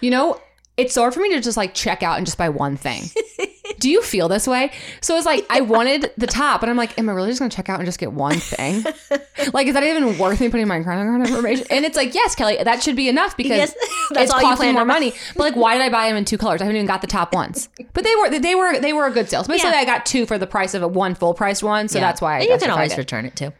[0.00, 0.40] you know,
[0.76, 3.02] it's hard for me to just like check out and just buy one thing.
[3.78, 4.70] Do you feel this way?
[5.00, 7.50] So it's like I wanted the top, and I'm like, am I really just gonna
[7.50, 8.84] check out and just get one thing?
[9.52, 11.66] like, is that even worth me putting my credit card information?
[11.70, 13.74] And it's like, yes, Kelly, that should be enough because Yes,
[14.10, 15.12] that's it's costing more money.
[15.36, 16.60] But like, why did I buy them in two colors?
[16.60, 17.68] I haven't even got the top ones.
[17.92, 19.44] But they were they were they were a good sale.
[19.44, 19.78] So basically, Yeah.
[19.80, 21.88] I got two for the price of a one full priced one.
[21.88, 22.06] So Yeah.
[22.06, 22.98] that's why I you can always it.
[22.98, 23.52] return it too.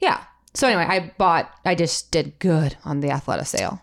[0.00, 0.22] Yeah.
[0.54, 1.50] So anyway, I bought.
[1.64, 3.80] I just did good on the Athleta sale.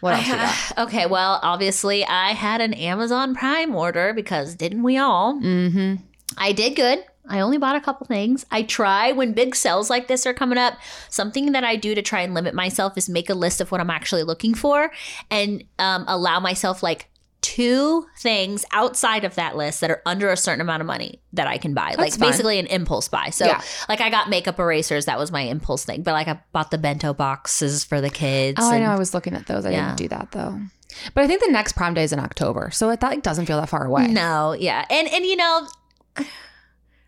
[0.00, 0.72] What else?
[0.78, 5.34] Okay, well, obviously I had an Amazon Prime order because didn't we all?
[5.40, 6.02] Mm-hmm.
[6.36, 7.04] I did good.
[7.28, 8.46] I only bought a couple things.
[8.50, 10.74] I try when big sales like this are coming up.
[11.10, 13.80] Something that I do to try and limit myself is make a list of what
[13.80, 14.90] I'm actually looking for
[15.30, 17.10] and um, allow myself like
[17.54, 21.46] two things outside of that list that are under a certain amount of money that
[21.46, 21.94] I can buy.
[21.96, 22.30] like fine.
[22.30, 23.30] basically an impulse buy.
[23.30, 23.60] So Yeah.
[23.88, 26.02] like I got makeup erasers, that was my impulse thing.
[26.02, 28.58] But like I bought the bento boxes for the kids.
[28.60, 28.90] Oh, I know.
[28.90, 29.64] I was looking at those.
[29.64, 29.86] I Yeah.
[29.86, 30.60] didn't do that though.
[31.14, 33.46] But I think the next Prime Day is in October, so it that like doesn't
[33.46, 34.08] feel that far away.
[34.08, 34.84] No, yeah.
[34.90, 35.66] And and you know,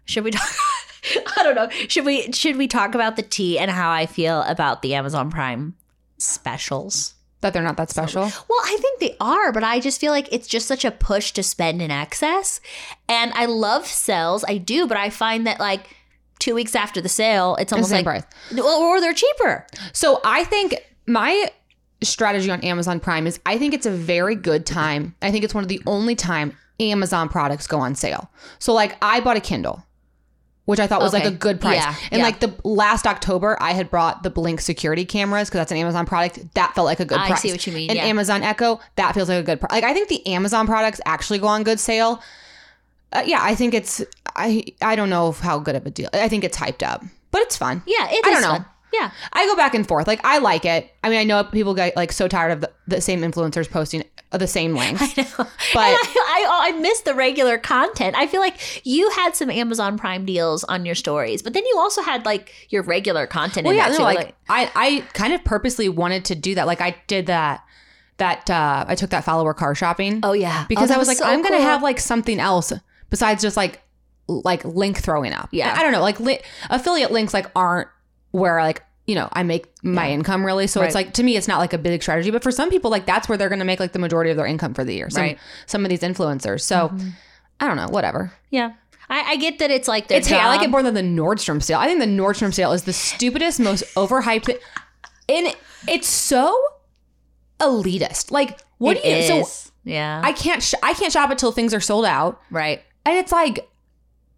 [0.05, 0.48] should we talk
[1.37, 1.68] I don't know.
[1.88, 5.31] Should we should we talk about the tea and how I feel about the Amazon
[5.31, 5.74] Prime
[6.18, 7.14] specials?
[7.40, 8.22] That they're not that special.
[8.22, 11.33] Well, I think they are, but I just feel like it's just such a push
[11.33, 12.61] to spend in excess.
[13.09, 15.96] And I love sales, I do, but I find that like
[16.38, 18.24] two weeks after the sale, it's almost like price.
[18.59, 19.66] or they're cheaper.
[19.92, 20.74] So I think
[21.07, 21.50] my
[22.03, 25.14] strategy on Amazon Prime is I think it's a very good time.
[25.22, 28.31] I think it's one of the only time Amazon products go on sale.
[28.59, 29.85] So like I bought a Kindle,
[30.70, 31.76] which I thought was like a good price.
[31.76, 32.24] Yeah, and yeah.
[32.24, 36.06] like the last October, I had brought the Blink security cameras because that's an Amazon
[36.06, 36.54] product.
[36.54, 37.42] That felt like a good I price.
[37.42, 38.04] see what you mean, And yeah.
[38.04, 39.72] Amazon Echo, that feels like a good price.
[39.72, 42.22] Like I think the Amazon products actually go on good sale.
[43.12, 44.02] Uh, yeah, I think it's
[44.37, 46.09] I I don't know how good of a deal.
[46.12, 47.02] I think it's hyped up,
[47.33, 47.83] but it's fun.
[47.87, 48.48] Yeah, it is I don't know.
[48.59, 48.64] fun.
[48.92, 49.11] Yeah.
[49.33, 50.07] I go back and forth.
[50.07, 50.90] Like I like it.
[51.05, 54.03] I mean, I know people get like so tired of the, the same influencers posting
[54.33, 55.03] the same links.
[55.03, 55.29] I know.
[55.38, 58.16] But- I, I, I miss the regular content.
[58.16, 61.76] I feel like you had some Amazon Prime deals on your stories, but then you
[61.79, 63.64] also had like your regular content.
[63.64, 64.05] Well, in yeah, that no, too.
[64.05, 66.66] like I I kind of purposely wanted to do that.
[66.66, 67.64] Like I did that
[68.18, 71.09] that uh I took that follower car shopping oh yeah, because Oh, I that was
[71.09, 72.72] like so I'm going to have like something else
[73.09, 73.81] besides just like
[74.29, 75.48] like link throwing up.
[75.53, 75.74] Yeah.
[75.76, 76.03] I don't know.
[76.03, 77.88] Like li- affiliate links like aren't
[78.31, 80.69] where like you know, I make my income really.
[80.69, 82.31] So it's like to me, it's not like a big strategy.
[82.31, 84.37] But for some people, like that's where they're going to make like the majority of
[84.37, 85.11] their income for the year.
[85.11, 85.37] Some Right.
[85.37, 85.62] Mm-hmm.
[85.66, 86.61] some of these influencers.
[86.61, 86.97] So
[87.59, 87.88] I don't know.
[87.88, 88.33] Whatever.
[88.51, 88.73] yeah.
[89.09, 91.03] I, I get that it's like their It's hey, I like it more than the
[91.03, 91.81] Nordstrom sale.
[91.81, 94.59] I think the Nordstrom sale is the stupidest, most overhyped thing.
[95.29, 95.57] And
[95.88, 96.57] it's so
[97.59, 98.31] elitist.
[98.31, 99.45] Like, what It do you?
[99.45, 100.62] So yeah, I can't.
[100.62, 102.83] Sh- I can't shop until things are sold out, right.
[103.05, 103.69] and it's like,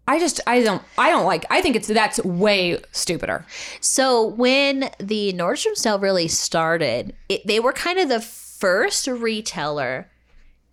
[0.07, 1.45] I just, I don't, I don't like.
[1.49, 3.45] I think it's that's way stupider.
[3.79, 10.09] So when the Nordstrom sale really started, it, they were kind of the first retailer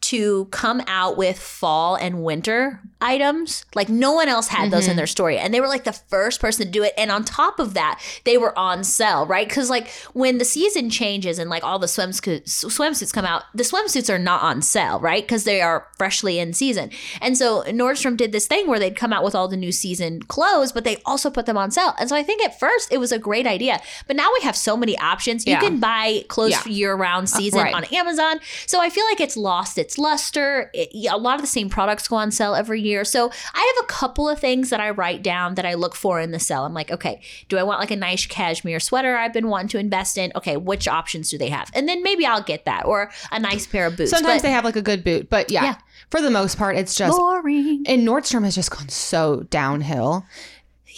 [0.01, 3.65] to come out with fall and winter items.
[3.75, 4.97] Like no one else had those in mm-hmm.
[4.99, 5.39] their story.
[5.39, 6.93] And they were like the first person to do it.
[6.97, 9.49] And on top of that, they were on sale, right?
[9.49, 13.63] Because like when the season changes and like all the swimsuits swimsuits come out, the
[13.63, 15.23] swimsuits are not on sale, right?
[15.23, 16.91] Because they are freshly in season.
[17.21, 20.23] And so Nordstrom did this thing where they'd come out with all the new season
[20.23, 21.95] clothes, but they also put them on sale.
[21.99, 23.81] And so I think at first it was a great idea.
[24.07, 25.47] But now we have so many options.
[25.47, 25.61] You Yeah.
[25.61, 26.61] can buy clothes Yeah.
[26.61, 27.75] for year round uh, season right.
[27.75, 28.41] on Amazon.
[28.67, 30.71] So I feel like it's lost its luster.
[30.75, 33.05] It- a lot of the same products go on sale every year.
[33.05, 36.21] So I have a couple of things that I write down that I look for
[36.21, 36.65] in the sale.
[36.65, 39.79] I'm like, okay, do I want like a nice cashmere sweater I've been wanting to
[39.79, 40.33] invest in?
[40.37, 41.71] Okay, which options do they have?
[41.75, 44.11] And then maybe I'll get that or a nice pair of boots.
[44.11, 45.75] Sometimes But- they have like a good boot, but yeah, Yeah.
[46.11, 47.83] for the most part, it's just boring.
[47.87, 50.25] and Nordstrom has just gone so downhill.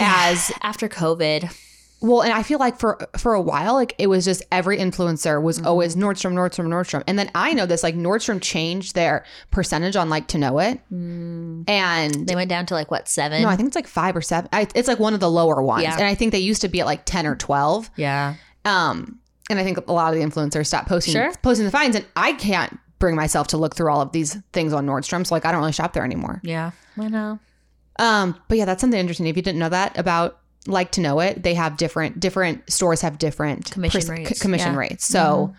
[0.01, 1.55] As After COVID,
[2.03, 5.41] well, and I feel like for for a while, like it was just every influencer
[5.43, 5.67] was Mm-hmm.
[5.67, 10.09] always Nordstrom, Nordstrom, Nordstrom, and then I know this like Nordstrom changed their percentage on
[10.11, 12.27] like to know it, and Mm.
[12.27, 13.43] they went down to like what seven?
[13.43, 14.49] no, I think it's like five or seven.
[14.53, 15.95] I, it's like one of the lower ones, Yeah.
[15.95, 17.91] and I think they used to be at like ten or twelve.
[17.97, 18.35] yeah.
[18.65, 19.19] Um,
[19.51, 21.33] and I think a lot of the influencers stopped posting Sure.
[21.43, 24.73] posting the fines, and I can't bring myself to look through all of these things
[24.73, 26.41] on Nordstrom, so like I don't really shop there anymore.
[26.45, 26.71] Yeah.
[26.99, 27.39] I know.
[27.99, 29.27] Um, but yeah, that's something interesting.
[29.27, 33.01] If you didn't know that about like to know it, they have different different stores
[33.01, 34.81] have different Commission pers- rates, commission yeah.
[34.81, 34.97] Mm-hmm.
[34.99, 35.55] So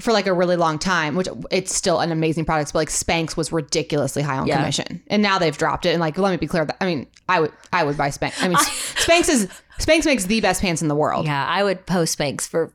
[0.00, 3.36] for like a really long time, which it's still an amazing product, but like Spanx
[3.36, 4.56] was ridiculously high on Yeah.
[4.56, 5.90] commission, and now they've dropped it.
[5.90, 8.42] And like, let me be clear that I mean, I would I would buy Spanx.
[8.42, 11.26] I mean, Spanx is Spanx makes the best pants in the world.
[11.26, 12.72] Yeah, I would post Spanx for.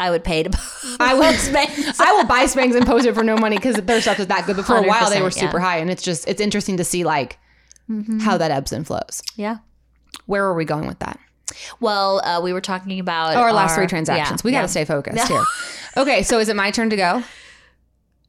[0.00, 0.50] I would pay to
[1.00, 2.00] I would Spanx.
[2.00, 4.46] I will buy Spanx and post it for no money because their stuff is that
[4.46, 4.56] good.
[4.56, 5.64] But for a while, they were super yeah.
[5.64, 7.36] high, and it's just it's interesting to see like
[8.20, 9.22] how that ebbs and flows.
[9.36, 9.58] yeah.
[10.28, 11.18] Where are we going with that?
[11.80, 14.42] Well, uh, we were talking about Oh, our last three transactions.
[14.42, 14.66] yeah, we got to yeah.
[14.66, 15.42] stay focused here.
[15.96, 17.24] Okay, so is it my turn to go?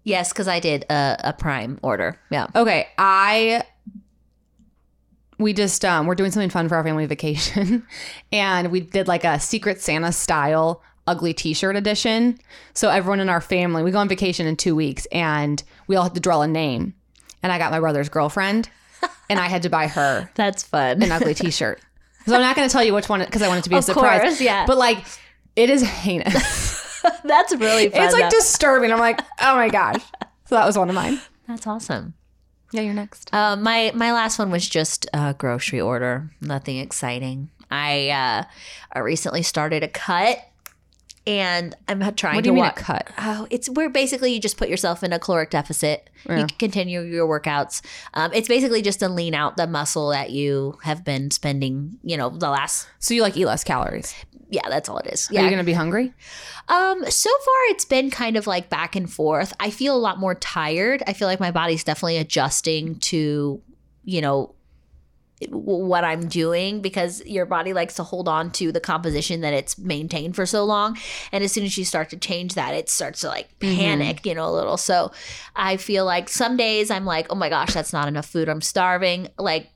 [0.03, 2.17] Yes, because I did a, a Prime order.
[2.31, 2.47] Yeah.
[2.55, 3.63] Okay, I
[5.38, 7.85] we just um we're doing something fun for our family vacation,
[8.31, 12.39] and we did like a Secret Santa style ugly T-shirt edition.
[12.73, 16.03] So everyone in our family, we go on vacation in two weeks, and we all
[16.03, 16.93] had to draw a name.
[17.43, 18.69] And I got my brother's girlfriend,
[19.29, 21.03] and I had to buy her That's fun.
[21.03, 21.79] an ugly T-shirt.
[22.29, 23.75] So I'm not going to tell you which one because I want it to be
[23.75, 24.21] a Of surprise.
[24.21, 24.65] course, yeah.
[24.65, 25.03] But like,
[25.55, 27.01] it is heinous.
[27.23, 28.03] That's really fun.
[28.03, 28.37] it's like though.
[28.37, 28.91] disturbing.
[28.91, 30.01] I'm like, oh my gosh.
[30.45, 31.19] So that was one of mine.
[31.47, 32.13] That's awesome.
[32.71, 33.33] Yeah, you're next.
[33.33, 36.29] Uh, my my last one was just a grocery order.
[36.41, 37.49] Nothing exciting.
[37.71, 38.43] I uh,
[38.93, 40.39] I recently started a cut,
[41.29, 43.09] and I'm trying What do to you mean a cut?
[43.19, 46.09] Oh, it's where basically you just put yourself in a caloric deficit.
[46.27, 46.39] You Yeah.
[46.47, 47.81] can continue your workouts.
[48.15, 51.99] Um, it's basically just to lean out the muscle that you have been spending.
[52.03, 52.87] You know, the last.
[52.97, 54.13] So you like eat less calories.
[54.49, 55.29] Yeah, that's all it is.
[55.29, 55.45] Are you Yeah.
[55.45, 56.11] going to be hungry?
[56.67, 59.53] Um, so far it's been kind of like back and forth.
[59.59, 61.03] I feel a lot more tired.
[61.05, 63.61] I feel like my body's definitely adjusting to,
[64.05, 64.55] you know,
[65.47, 69.78] what I'm doing because your body likes to hold on to the composition that it's
[69.78, 70.97] maintained for so long.
[71.32, 74.36] And as soon as you start to change that, it starts to like panic, you
[74.36, 74.75] know, a little.
[74.75, 75.12] So
[75.56, 78.49] I feel like some days I'm like, oh my gosh, that's not enough food.
[78.49, 79.30] I'm starving.
[79.38, 79.69] Like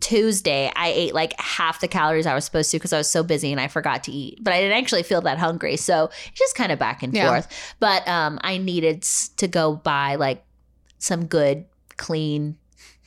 [0.00, 3.22] Tuesday, I ate like half the calories I was supposed to because I was so
[3.22, 4.38] busy and I forgot to eat.
[4.42, 5.76] But I didn't actually feel that hungry.
[5.76, 7.28] So it's just kind of back and Yeah.
[7.30, 7.74] forth.
[7.80, 9.02] But um, I needed
[9.38, 10.44] to go buy like
[10.98, 11.64] some good,
[11.96, 12.56] clean,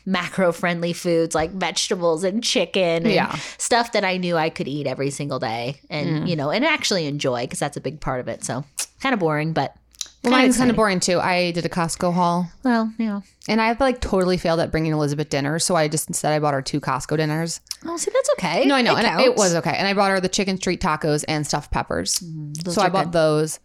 [0.05, 3.35] macro friendly foods like vegetables and chicken and Yeah.
[3.57, 6.27] stuff that I knew I could eat every single day and, mm.
[6.27, 8.43] you know, and actually enjoy because that's a big part of it.
[8.43, 8.63] So
[9.01, 9.75] kind of boring, but
[10.23, 11.19] Well, mine's kind of boring too.
[11.19, 13.23] I did a Costco haul Well, know.
[13.47, 15.65] and I've like totally failed at bringing Elizabeth dinners.
[15.65, 17.59] So I just instead I bought her two Costco dinners.
[17.85, 18.65] Oh, see, that's okay.
[18.65, 18.95] No, I know.
[18.95, 19.73] It and it was okay.
[19.75, 22.15] And I brought her the chicken street tacos and stuffed peppers.
[22.19, 23.13] Mm, those so I bought good.
[23.13, 23.59] those.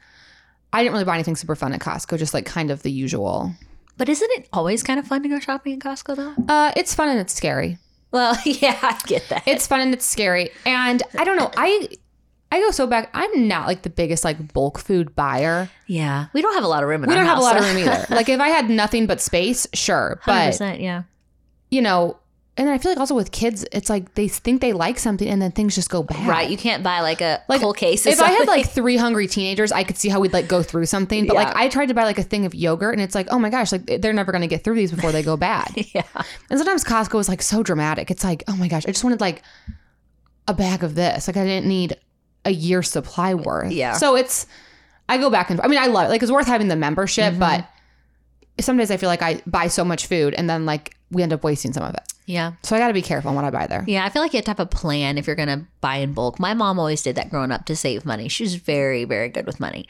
[0.72, 3.53] I didn't really buy anything super fun at Costco, just like kind of the usual.
[3.96, 6.52] But isn't it always kind of fun to go shopping at Costco though?
[6.52, 7.78] Uh, it's fun and it's scary.
[8.11, 9.42] Well, yeah, I get that.
[9.46, 10.50] It's fun and it's scary.
[10.64, 11.50] And I don't know.
[11.56, 11.88] I
[12.52, 13.11] I go so back.
[13.12, 15.68] I'm not like the biggest like bulk food buyer.
[15.87, 17.04] yeah, we don't have a lot of room.
[17.04, 17.24] In our house.
[17.24, 18.06] We don't have a house, lot of room either.
[18.14, 20.20] Like if I had nothing but space, sure.
[20.26, 21.02] But 100%, yeah,
[21.70, 22.18] you know,
[22.56, 25.28] and then I feel like also with kids, it's like they think they like something
[25.28, 26.26] and then things just go bad.
[26.26, 26.48] right.
[26.48, 28.06] You can't buy like a Like, whole case.
[28.06, 30.62] Of If I had like three hungry teenagers, I could see how we'd like go
[30.62, 31.26] through something.
[31.26, 33.38] But like I tried to buy like a thing of yogurt and it's like, oh
[33.38, 35.68] my gosh, like they're never gonna get through these before they go bad.
[35.94, 36.02] yeah,
[36.50, 38.10] And sometimes Costco is like so dramatic.
[38.10, 39.42] It's like, oh my gosh, I just wanted like
[40.48, 41.26] a bag of this.
[41.28, 41.96] Like I didn't need
[42.46, 43.70] a year's supply worth.
[43.72, 43.92] Yeah.
[43.92, 44.46] So it's
[45.08, 46.08] I go back and I mean I love it.
[46.08, 47.38] Like it's worth having the membership, Mm-hmm.
[47.40, 47.68] but
[48.58, 51.32] some days I feel like I buy so much food and then like we end
[51.32, 52.02] up wasting some of it.
[52.26, 53.84] yeah, So I got to be careful on what I buy there.
[53.86, 54.04] yeah.
[54.04, 56.40] I feel like you have to have a plan if you're gonna buy in bulk.
[56.40, 58.28] My mom always did that growing up to save money.
[58.28, 59.88] She was very, very good with money,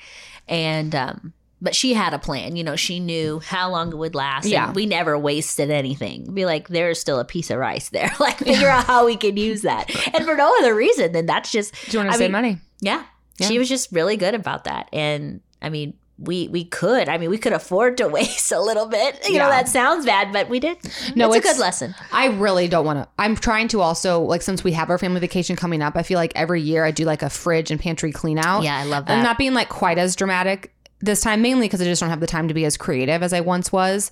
[0.48, 2.54] and um, but she had a plan.
[2.56, 4.44] You know, she knew how long it would last.
[4.44, 4.72] and Yeah.
[4.72, 6.34] we never wasted anything.
[6.34, 8.12] Be like, there's still a piece of rice there.
[8.20, 9.88] like, figure out how we can use that.
[10.14, 11.72] And for no other reason than that's just.
[11.86, 12.58] Do you want to save mean, money?
[12.80, 13.04] Yeah,
[13.38, 13.48] Yeah.
[13.48, 14.90] she was just really good about that.
[14.92, 17.08] And I mean, we we could.
[17.08, 19.28] I mean, we could afford to waste a little bit.
[19.28, 20.78] You know, that sounds bad, but we did.
[21.14, 21.94] No, it's, a good lesson.
[22.12, 23.08] I really don't want to.
[23.18, 25.96] I'm trying to also like since we have our family vacation coming up.
[25.96, 28.62] I feel like every year I do like a fridge and pantry clean out.
[28.62, 29.16] Yeah, I love that.
[29.16, 32.20] I'm not being like quite as dramatic this time, mainly because I just don't have
[32.20, 34.10] the time to be as creative as I once was.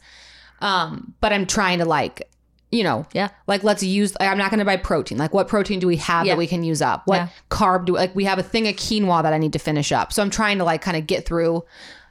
[0.61, 2.29] Um, but I'm trying to like,
[2.75, 3.29] you know, Yeah.
[3.47, 4.15] like let's use.
[4.21, 5.17] I'm not going to buy protein.
[5.19, 6.35] Like, what protein do we have Yeah.
[6.35, 7.03] that we can use up?
[7.07, 7.29] What Yeah.
[7.51, 10.13] carb do like we have a thing of quinoa that I need to finish up.
[10.13, 11.65] So I'm trying to like kind of get through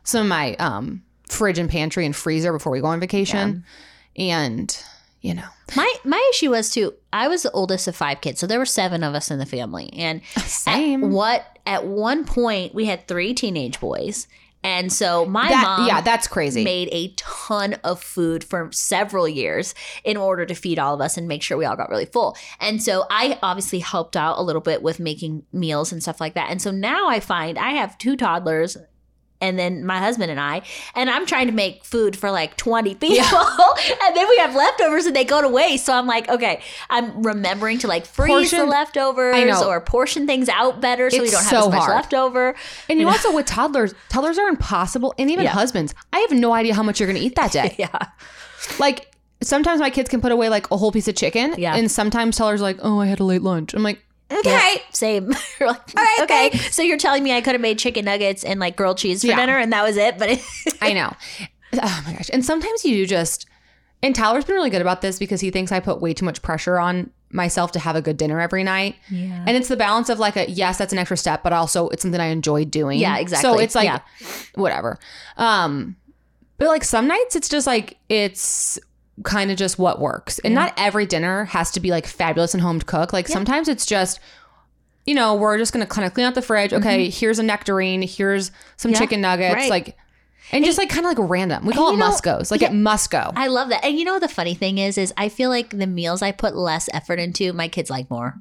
[0.03, 3.63] some of my um fridge and pantry and freezer before we go on vacation,
[4.17, 4.77] and
[5.21, 5.45] you know,
[5.77, 6.93] My my issue was too.
[7.13, 9.45] I was the oldest of five kids, so there were seven of us in the
[9.45, 11.03] family, and Same.
[11.05, 14.27] At what at one point we had three teenage boys,
[14.63, 16.63] and so my that mom yeah, that's crazy.
[16.63, 21.17] made a ton of food for several years in order to feed all of us
[21.17, 22.35] and make sure we all got really full.
[22.59, 26.35] And so I obviously helped out a little bit with making meals and stuff like
[26.35, 26.49] that.
[26.49, 28.77] And so now I find I have two toddlers
[29.43, 30.61] and then my husband and I,
[30.95, 33.17] and I'm trying to make food for like 20 people.
[34.03, 35.85] and then we have leftovers and they go to waste.
[35.85, 40.79] So I'm like, okay, I'm remembering to like freeze the leftovers or portion things out
[40.81, 41.91] better so we don't have so as much hard.
[41.97, 42.55] leftover.
[42.89, 45.51] And you also with toddlers, toddlers are impossible, and even Yeah.
[45.51, 45.93] husbands.
[46.13, 47.75] I have no idea how much you're going to eat that day.
[47.83, 47.89] Yeah.
[48.79, 51.75] Like sometimes my kids can put away like a whole piece of chicken, Yeah.
[51.75, 53.99] and sometimes toddlers are like, "Oh, I had a late lunch." I'm like,
[54.39, 54.49] Okay.
[54.49, 55.27] "Okay, Same.
[55.59, 56.57] Like, all right, okay.
[56.71, 59.27] So you're telling me I could have made chicken nuggets and like grilled cheese for
[59.27, 59.37] Yeah.
[59.37, 60.17] dinner and that was it?
[60.17, 60.41] But it,
[60.81, 61.13] I know."
[61.81, 62.29] Oh my gosh!
[62.31, 63.45] And sometimes you do just.
[64.03, 66.41] And Tyler's been really good about this because he thinks I put way too much
[66.41, 68.95] pressure on myself to have a good dinner every night.
[69.09, 69.45] Yeah.
[69.47, 72.01] And it's the balance of like a yes, that's an extra step, but also it's
[72.01, 72.99] something I enjoy doing.
[72.99, 73.49] Yeah, exactly.
[73.49, 73.99] So it's like Yeah.
[74.55, 74.99] whatever.
[75.37, 75.95] Um
[76.57, 78.77] but like some nights it's just like it's
[79.23, 80.39] kind of just what works.
[80.39, 83.13] And not every dinner has to be like fabulous and home cooked.
[83.13, 84.19] Like sometimes it's just
[85.05, 86.71] you know, we're just gonna kind of clean out the fridge.
[86.73, 88.01] Okay, here's a nectarine.
[88.01, 88.93] Here's some Mm-hmm.
[88.93, 89.55] Yeah, chicken nuggets.
[89.55, 89.69] right.
[89.69, 89.97] Like,
[90.51, 91.65] and just like kind of like random.
[91.65, 92.51] We call it know- must goes.
[92.51, 92.69] Like yeah.
[92.69, 93.31] it must go.
[93.35, 93.83] I love that.
[93.83, 96.31] And you know what the funny thing is, is I feel like the meals I
[96.31, 98.35] put less effort into, my kids like more.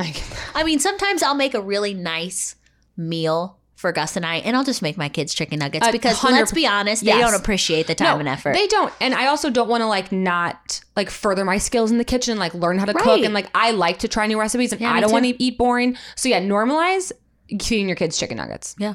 [0.00, 0.22] Like,
[0.54, 2.54] I mean, sometimes I'll make a really nice
[2.96, 6.22] meal for Gus and I, and I'll just make my kids chicken nuggets A because
[6.24, 7.30] let's be honest, they Yes.
[7.30, 8.52] don't appreciate the time and effort.
[8.54, 8.92] They don't.
[9.00, 12.38] And I also don't want to like not like further my skills in the kitchen,
[12.38, 13.20] like learn how to cook.
[13.20, 15.56] And like I like to try new recipes and Yeah, I don't want to eat
[15.58, 15.96] boring.
[16.16, 17.12] So yeah, normalize
[17.62, 18.74] feeding your kids chicken nuggets.
[18.78, 18.94] yeah.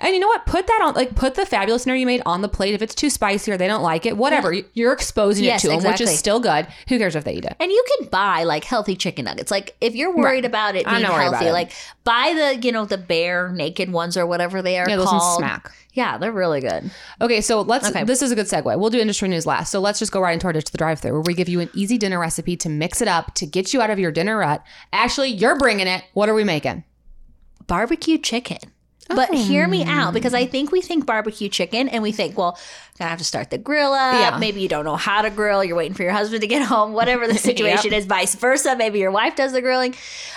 [0.00, 0.46] And you know what?
[0.46, 2.74] Put that on like put the fabulous dinner you made on the plate.
[2.74, 4.52] If it's too spicy or they don't like it, whatever.
[4.74, 6.66] You're exposing Yes, it to them, which is still good.
[6.88, 7.56] Who cares if they eat it?
[7.60, 9.50] And you can buy like healthy chicken nuggets.
[9.50, 10.44] Like if you're worried Right.
[10.44, 11.52] about it being not worried about healthy, it.
[11.52, 11.72] like
[12.04, 15.38] buy the you know the bare naked ones or whatever they are Yeah, those called.
[15.38, 15.72] smack.
[15.92, 16.88] Yeah, they're really good.
[17.20, 17.88] Okay, so let's.
[17.88, 18.04] Okay.
[18.04, 18.78] This is a good segue.
[18.78, 19.70] We'll do industry news last.
[19.72, 21.58] So let's just go right into our ditch to the drive-through, where we give you
[21.58, 24.36] an easy dinner recipe to mix it up to get you out of your dinner
[24.38, 24.62] rut.
[24.92, 26.04] Ashley, you're bringing it.
[26.12, 26.84] What are we making?
[27.66, 28.58] barbecue chicken.
[29.14, 32.58] But hear me out because I think we think barbecue chicken and we think, well,
[32.98, 34.14] gonna have to start the grill up.
[34.14, 34.38] Yeah.
[34.38, 35.64] Maybe you don't know how to grill.
[35.64, 36.92] You're waiting for your husband to get home.
[36.92, 38.76] Whatever the situation is, vice versa.
[38.76, 39.94] Maybe your wife does the grilling.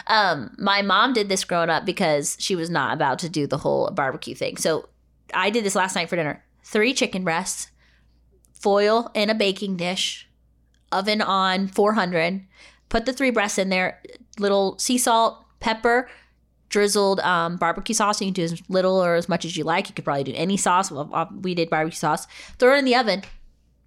[0.07, 3.57] Um, my mom did this growing up because she was not about to do the
[3.57, 4.57] whole barbecue thing.
[4.57, 4.89] So
[5.33, 6.43] I did this last night for dinner.
[6.63, 7.69] Three chicken breasts,
[8.53, 10.29] foil in a baking dish,
[10.91, 12.41] oven on 400.
[12.89, 14.01] Put the three breasts in there.
[14.39, 16.09] Little sea salt, pepper,
[16.73, 18.19] drizzled um, barbecue sauce.
[18.19, 19.88] You can do as little or as much as you like.
[19.89, 20.91] You could probably do any sauce.
[20.91, 22.25] Well, uh, We did barbecue sauce.
[22.59, 23.21] Throw it in the oven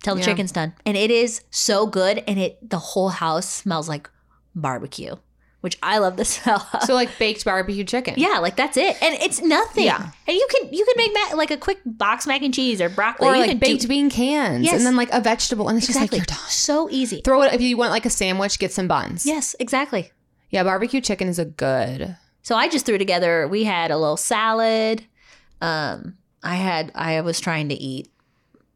[0.03, 0.27] till the Yeah.
[0.27, 2.22] chicken's done, and it is so good.
[2.29, 4.09] And it the whole house smells like
[4.55, 5.16] barbecue,
[5.62, 6.66] which I love the smell.
[6.72, 6.83] of.
[6.85, 8.14] So like baked barbecue chicken.
[8.16, 9.85] yeah, like that's it, and it's nothing.
[9.85, 10.11] Yeah.
[10.29, 12.88] and you can you can make ma- like a quick box mac and cheese or
[12.88, 13.29] broccoli.
[13.29, 14.75] Or you like can baked do, bean cans, Yes.
[14.77, 16.51] and then like a vegetable, and it's exactly just like you're done.
[16.51, 17.20] so easy.
[17.25, 18.59] Throw it if you want like a sandwich.
[18.61, 19.27] Get some buns.
[19.27, 20.12] Yes, exactly.
[20.51, 20.62] yeah.
[20.62, 22.16] Barbecue chicken is a good.
[22.47, 23.49] So I just threw together.
[23.49, 25.05] We had a little salad.
[25.61, 28.09] Um, I had I was trying to eat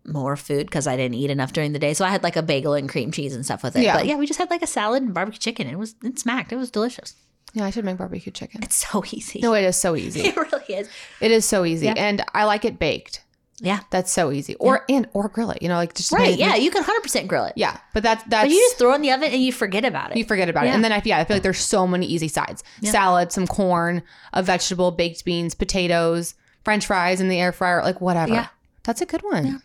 [0.04, 1.94] more food because I didn't eat enough during the day.
[1.94, 3.84] So I had like a bagel and cream cheese and stuff with it.
[3.84, 3.96] Yeah.
[3.96, 5.68] But yeah, we just had like a salad and barbecue chicken.
[5.68, 6.52] It was it smacked.
[6.52, 7.14] It was delicious.
[7.52, 8.60] Yeah, I should make barbecue chicken.
[8.64, 9.38] It's so easy.
[9.38, 10.20] No, it is so easy.
[10.24, 10.90] it really is.
[11.20, 11.94] It is so easy, Yeah.
[11.96, 13.22] and I like it baked.
[13.62, 13.80] Yeah.
[13.90, 14.54] That's so easy.
[14.56, 15.60] Or and or grill it.
[15.62, 16.36] You know, like just Right.
[16.38, 16.56] Yeah.
[16.56, 17.52] You can hundred percent grill it.
[17.56, 17.78] yeah.
[17.94, 20.10] But that's that's But you just throw it in the oven and you forget about
[20.12, 20.16] it.
[20.16, 20.70] you forget about it.
[20.70, 22.64] And then I yeah, I feel like there's so many easy sides.
[22.82, 24.02] Salad, some corn,
[24.32, 26.34] a vegetable, baked beans, potatoes,
[26.64, 28.32] french fries in the air fryer, like whatever.
[28.32, 28.46] Yeah.
[28.82, 29.62] That's a good one.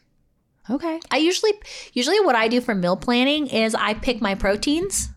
[0.69, 0.99] Okay.
[1.11, 1.53] I usually
[1.93, 5.09] usually what I do for meal planning is I pick my proteins.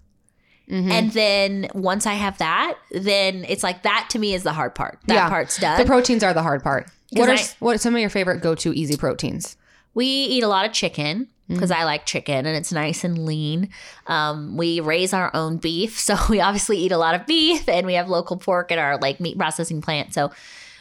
[0.71, 0.91] Mm-hmm.
[0.93, 4.75] And then once I have that, then it's like that to me is the hard
[4.75, 4.99] part.
[5.07, 5.29] That Yeah.
[5.31, 5.79] part's done.
[5.81, 6.91] The proteins are the hard part.
[7.13, 9.57] What are I- what are some of your favorite go to easy proteins?
[9.95, 13.71] We eat a lot of chicken because I like chicken and it's nice and lean.
[14.07, 17.87] Um, we raise our own beef, so we obviously eat a lot of beef, and
[17.87, 20.13] we have local pork at our like meat processing plant.
[20.13, 20.31] So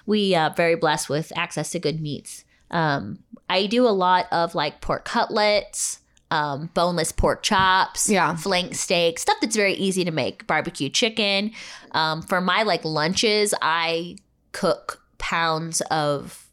[0.05, 2.43] we uh, very blessed with access to good meats.
[2.71, 3.19] Um,
[3.49, 5.99] I do a lot of like pork cutlets.
[6.29, 8.35] Um, boneless pork chops, Yeah.
[8.35, 10.45] flank steak, stuff that's very easy to make.
[10.45, 11.51] Barbecue chicken.
[11.93, 14.17] Um, for my like lunches, I
[14.51, 16.45] cook pounds of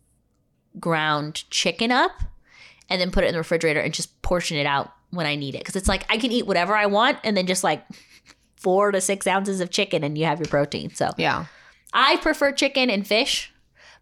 [0.80, 2.12] ground chicken up
[2.88, 5.54] and then put it in the refrigerator and just portion it out when I need
[5.54, 5.58] it.
[5.58, 7.84] Because it's like I can eat whatever I want and then just like
[8.56, 10.90] four to six ounces of chicken and you have your protein.
[10.94, 11.46] So Yeah.
[11.92, 13.52] I prefer chicken and fish,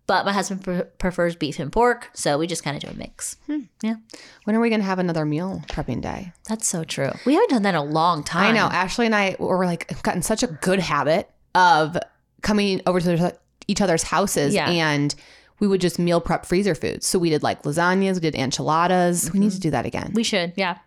[0.06, 2.08] but my husband pre- prefers beef and pork.
[2.14, 3.36] So we just kind of do a mix.
[3.46, 3.60] Hmm.
[3.82, 3.96] Yeah,
[4.44, 6.32] When are we gonna have another meal prepping day?
[6.48, 7.10] that's so true.
[7.26, 8.46] We haven't done that in a long time.
[8.46, 8.66] I know.
[8.66, 11.98] Ashley and I were like gotten such a good habit of
[12.40, 13.36] coming over to their-
[13.68, 14.68] each other's houses Yeah.
[14.68, 15.14] and
[15.60, 17.06] we would just meal prep freezer foods.
[17.06, 19.32] So we did like lasagnas, we did enchiladas.
[19.32, 19.62] We need to mm-hmm.
[19.62, 20.10] do that again.
[20.14, 20.78] We should, yeah.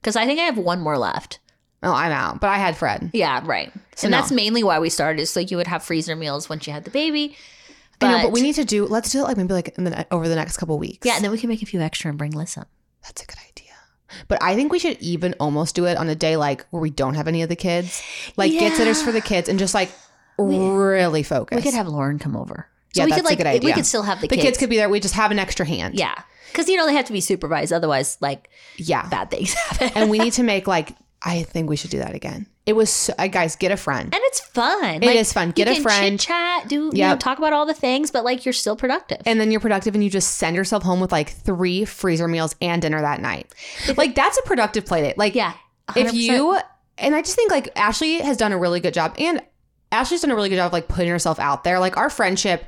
[0.00, 1.38] Because I think I have one more left.
[1.82, 2.40] oh, I'm out.
[2.40, 3.10] But I had Fred.
[3.12, 3.72] Yeah, right.
[4.02, 4.16] and no.
[4.16, 5.26] that's mainly why we started.
[5.26, 7.36] So you would have freezer meals once you had the baby.
[8.00, 8.86] I know, but we need to do.
[8.86, 11.06] Let's do it like maybe like in the over the next couple weeks.
[11.06, 12.66] Yeah, and then we can make a few extra and bring Lissa.
[13.02, 13.74] that's a good idea.
[14.28, 16.90] But I think we should even almost do it on a day like where we
[16.90, 18.02] don't have any of the kids,
[18.36, 19.90] like get sitters for the kids, and just like
[20.38, 21.56] really focus.
[21.56, 22.68] We could have Lauren come over.
[22.94, 24.30] So Yeah, we that's could a like we could still have the, kids.
[24.30, 24.46] the kids.
[24.46, 24.88] kids could be there.
[24.88, 25.94] We just have an extra hand.
[25.98, 26.14] Yeah.
[26.50, 29.08] Because you know they have to be supervised, otherwise like yeah.
[29.08, 29.90] bad things happen.
[29.94, 32.46] and we need to make like I think we should do that again.
[32.64, 34.14] It was so, uh, guys get a friend.
[34.14, 35.02] And it's fun.
[35.02, 35.50] It is fun.
[35.52, 36.20] Get a friend.
[36.20, 39.22] chat, do you know, talk about all the things, but like you're still productive.
[39.24, 42.54] and then you're productive and you just send yourself home with like three freezer meals
[42.60, 43.52] and dinner that night.
[43.96, 45.18] Like that's a productive play date.
[45.18, 45.54] Like yeah.
[45.96, 46.12] if 100%.
[46.12, 46.58] you
[46.98, 49.42] and I just think like Ashley has done a really good job and
[49.90, 51.78] Ashley's done a really good job of like putting herself out there.
[51.78, 52.64] Like our friendship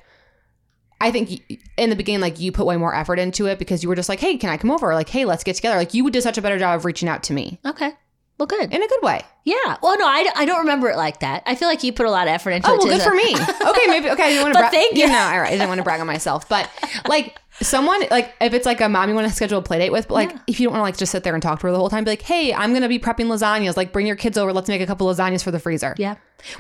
[1.01, 1.43] I think
[1.79, 4.09] in the beginning, like you put way more effort into it because you were just
[4.09, 6.21] like, "Hey, can I come over?" Like, "Hey, let's get together." Like you would do
[6.21, 7.93] such a better job of reaching out to me Okay.
[8.41, 8.72] Well, good.
[8.74, 9.20] in a good way.
[9.45, 9.76] Yeah.
[9.82, 11.43] Well, no, I, I don't remember it like that.
[11.47, 12.80] I feel like you put a lot of effort into Oh it.
[12.82, 13.34] Oh, well, good for me.
[13.70, 14.24] Okay, maybe okay.
[14.24, 14.72] I didn't want to brag.
[14.72, 15.07] thank you.
[15.07, 15.49] No, all right.
[15.49, 16.68] I didn't want to brag on myself, but
[17.07, 19.91] like someone like if it's like a mom you want to schedule a play date
[19.93, 21.66] with, but like if you don't want to like just sit there and talk to
[21.66, 23.76] her the whole time, be like, hey, I'm gonna be prepping lasagnas.
[23.76, 24.53] Like bring your kids over.
[24.53, 25.95] Let's make a couple lasagnas for the freezer.
[25.99, 26.16] Yeah.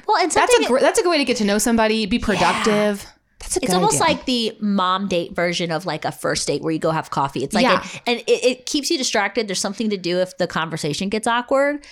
[0.06, 2.18] Well, and That's a gr- that's a good way to get to know somebody, be
[2.18, 3.06] productive.
[3.40, 4.14] That's a good It's almost idea.
[4.16, 7.42] like the mom date version of like a first date where you go have coffee.
[7.42, 7.82] It's like, Yeah.
[8.06, 9.48] a- and it, it keeps you distracted.
[9.48, 11.84] There's something to do if the conversation gets awkward,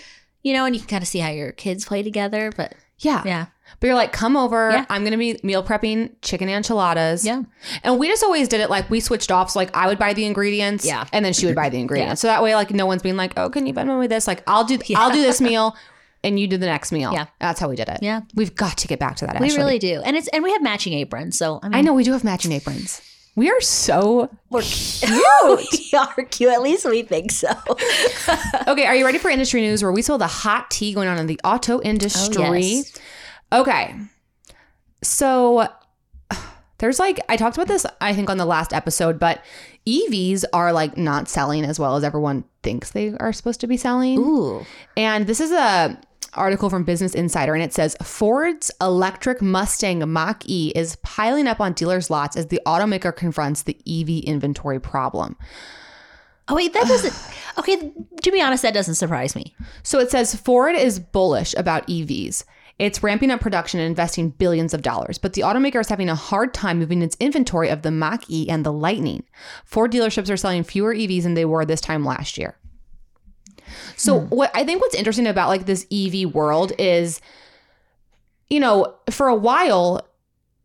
[0.42, 2.52] you know, and you can kind of see how your kids play together.
[2.56, 3.22] But yeah.
[3.24, 3.46] yeah,
[3.80, 4.70] But you're like, come over.
[4.72, 4.84] Yeah.
[4.90, 7.24] I'm gonna be meal prepping chicken enchiladas.
[7.24, 7.42] Yeah.
[7.82, 9.50] And we just always did it like we switched off.
[9.50, 10.84] So like I would buy the ingredients.
[10.84, 11.06] Yeah.
[11.12, 12.20] And then she would buy the ingredients.
[12.20, 14.26] So that way, like no one's being like, oh, can you Venmo me with this?
[14.26, 15.76] Like I'll do I'll do this meal,
[16.28, 17.12] and you do the next meal.
[17.12, 17.26] Yeah.
[17.40, 17.98] That's how we did it.
[18.02, 18.20] Yeah.
[18.34, 19.40] We've got to get back to that.
[19.40, 19.58] we Ashley.
[19.58, 20.02] really do.
[20.04, 21.36] And it's and we have matching aprons.
[21.36, 23.00] So I mean, I know we do have matching aprons.
[23.34, 25.12] We are so we're cute.
[25.12, 26.50] we are cute.
[26.50, 27.48] At least we think so.
[28.66, 28.86] okay.
[28.86, 31.26] Are you ready for industry news where we saw the hot tea going on in
[31.26, 32.44] the auto oh, industry?
[32.44, 32.98] Oh, yes.
[33.52, 33.94] Okay.
[35.02, 35.68] So
[36.78, 39.42] there's like I talked about this I think on the last episode, but
[39.86, 43.76] EVs are like not selling as well as everyone thinks they are supposed to be
[43.76, 44.18] selling.
[44.18, 44.66] Ooh.
[44.96, 45.98] And this is a
[46.38, 51.60] article from Business Insider and it says Ford's electric Mustang Mach E is piling up
[51.60, 55.36] on dealers' lots as the automaker confronts the EV inventory problem.
[56.48, 57.14] Oh wait, that doesn't.
[57.58, 59.54] okay, to be honest, that doesn't surprise me.
[59.82, 62.44] So it says Ford is bullish about EVs.
[62.78, 66.14] It's ramping up production and investing billions of dollars, but the automaker is having a
[66.14, 69.24] hard time moving its inventory of the Mach E and the Lightning.
[69.64, 72.56] Ford dealerships are selling fewer EVs than they were this time last year.
[73.96, 74.26] So hmm.
[74.26, 77.20] what I think what's interesting about like this EV world is
[78.50, 80.08] you know, for a while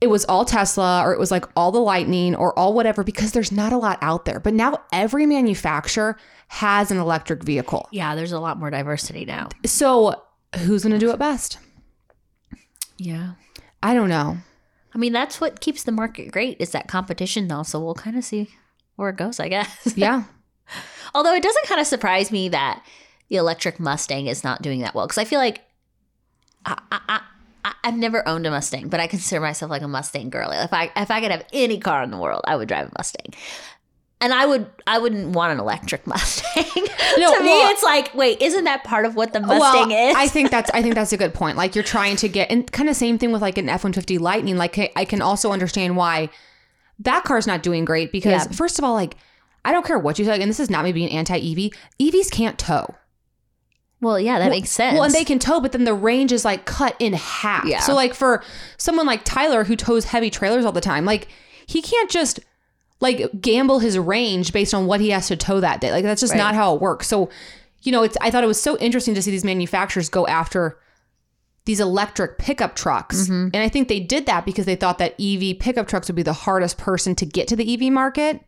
[0.04, 3.32] it was all Tesla or it was like all the Lightning or all whatever because
[3.32, 4.38] there's not a lot out there.
[4.38, 6.18] But now every manufacturer
[6.50, 7.88] has an electric vehicle.
[7.90, 9.48] Yeah, there's a lot more diversity now.
[9.66, 10.22] So
[10.58, 11.58] who's going to do it best?
[12.98, 13.36] Yeah.
[13.82, 14.40] I don't know.
[14.94, 17.64] I mean, that's what keeps the market great is that competition, though.
[17.64, 18.50] So we'll kind of see
[18.98, 19.94] where it goes, I guess.
[19.96, 20.24] Yeah.
[21.16, 22.84] Although it doesn't kind of surprise me that
[23.30, 25.62] the electric Mustang is not doing that well because I feel like
[26.66, 27.22] I, I,
[27.66, 30.52] I, I've never owned a Mustang, but I consider myself like a Mustang girl.
[30.52, 32.92] If I if I could have any car in the world, I would drive a
[32.98, 33.34] Mustang.
[34.22, 36.64] And I would I wouldn't want an electric Mustang.
[37.18, 40.10] No, to me, well- it's like, wait, isn't that part of what the Mustang well,
[40.10, 40.16] is?
[40.16, 41.58] I think that's I think that's a good point.
[41.58, 44.58] Like you're trying to get and kind of same thing with like an F150 Lightning.
[44.58, 46.30] Like I- I can also understand why
[47.00, 48.52] that car's not doing great because Yeah.
[48.52, 49.16] first of all, like
[49.66, 51.72] I don't care what you say, and this is not me being anti-EV.
[52.00, 52.96] EVs can't tow.
[54.02, 54.96] well, yeah, that makes sense.
[54.96, 57.66] Well, and they can tow, but then the range is like cut in half.
[57.66, 57.80] Yeah.
[57.80, 58.44] So like for
[58.78, 61.30] someone like Tyler who tows heavy trailers all the time, like
[61.66, 62.40] he can't just
[63.00, 65.92] like gamble his range based on what he has to tow that day.
[65.92, 67.08] Like that's just not how it works.
[67.08, 67.30] So,
[67.82, 70.78] you know, it's I thought it was so interesting to see these manufacturers go after
[71.66, 73.24] these electric pickup trucks.
[73.24, 73.50] Mm-hmm.
[73.54, 76.24] And I think they did that because they thought that EV pickup trucks would be
[76.24, 78.42] the hardest person to get to the EV market.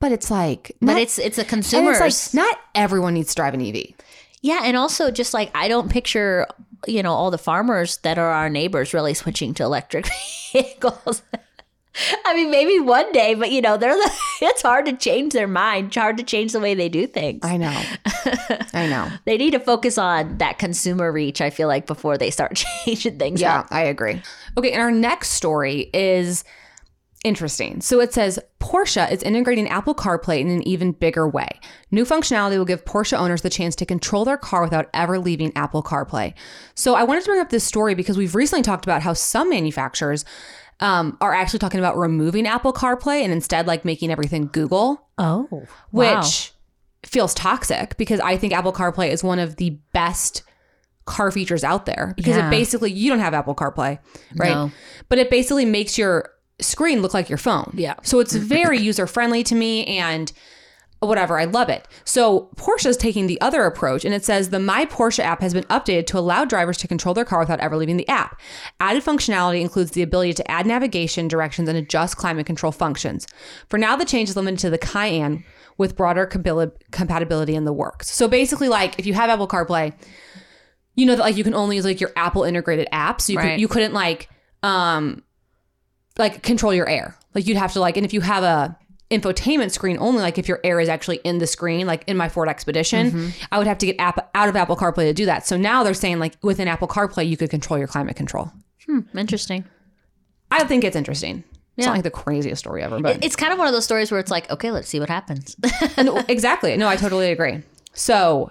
[0.00, 1.92] But it's like But it's it's a consumer.
[1.98, 3.94] like not everyone needs to drive an EV.
[4.40, 6.46] Yeah, and also just like I don't picture,
[6.86, 10.06] you know, all the farmers that are our neighbors really switching to electric
[10.52, 11.22] vehicles.
[12.24, 14.10] I mean, maybe one day, but you know, they're the,
[14.42, 17.40] it's hard to change their mind, it's hard to change the way they do things.
[17.42, 17.82] I know.
[18.72, 19.08] I know.
[19.24, 23.18] they need to focus on that consumer reach, I feel like, before they start changing
[23.18, 23.68] things Yeah, up.
[23.72, 24.22] I agree.
[24.56, 26.44] Okay, and our next story is
[27.24, 27.80] interesting.
[27.80, 31.48] So it says Porsche is integrating Apple CarPlay in an even bigger way.
[31.90, 35.52] New functionality will give Porsche owners the chance to control their car without ever leaving
[35.56, 36.34] Apple CarPlay.
[36.74, 39.50] So I wanted to bring up this story because we've recently talked about how some
[39.50, 40.24] manufacturers
[40.80, 45.66] um, are actually talking about removing Apple CarPlay and instead like making everything Google Oh,
[45.90, 46.52] which
[47.04, 50.42] feels toxic because I think Apple CarPlay is one of the best
[51.06, 52.46] car features out there because Yeah.
[52.46, 53.98] it basically you don't have Apple CarPlay,
[54.36, 54.50] right?
[54.50, 54.70] No.
[55.08, 56.30] But it basically makes your
[56.60, 57.72] screen look like your phone.
[57.74, 57.94] Yeah.
[58.02, 60.32] So it's very user friendly to me and
[61.00, 61.86] whatever, I love it.
[62.04, 65.54] So Porsche is taking the other approach and it says the My Porsche app has
[65.54, 68.40] been updated to allow drivers to control their car without ever leaving the app.
[68.80, 73.28] Added functionality includes the ability to add navigation, directions, and adjust climate control functions.
[73.68, 75.44] For now, the change is limited to the Cayenne
[75.76, 78.10] with broader compatibility in the works.
[78.10, 79.92] So basically, like if you have Apple CarPlay,
[80.96, 83.20] you know that like you can only use like your Apple integrated app.
[83.20, 83.50] So you, Right.
[83.52, 84.28] could, you couldn't like
[84.64, 85.22] um
[86.18, 87.16] like control your air.
[87.34, 88.76] Like you'd have to like, and if you have a
[89.10, 92.28] infotainment screen only, like if your air is actually in the screen, like in my
[92.28, 93.28] Ford Expedition, Mm-hmm.
[93.52, 95.46] I would have to get app out of Apple CarPlay to do that.
[95.46, 98.50] So now they're saying like within Apple CarPlay, you could control your climate control.
[98.86, 99.64] Hmm, interesting.
[100.50, 101.44] I think it's interesting.
[101.76, 101.86] It's Yeah.
[101.86, 104.18] not like the craziest story ever, but It's kind of one of those stories where
[104.20, 105.54] it's like, okay, let's see what happens.
[105.96, 106.76] No, exactly.
[106.76, 107.62] No, I totally agree.
[107.94, 108.50] So,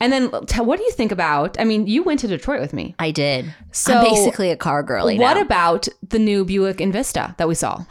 [0.00, 1.58] and then what do you think about?
[1.60, 2.94] I mean, you went to Detroit with me.
[2.98, 3.54] I did.
[3.72, 5.42] So- I'm basically a car girly What now.
[5.42, 7.84] about the new Buick Envista that we saw?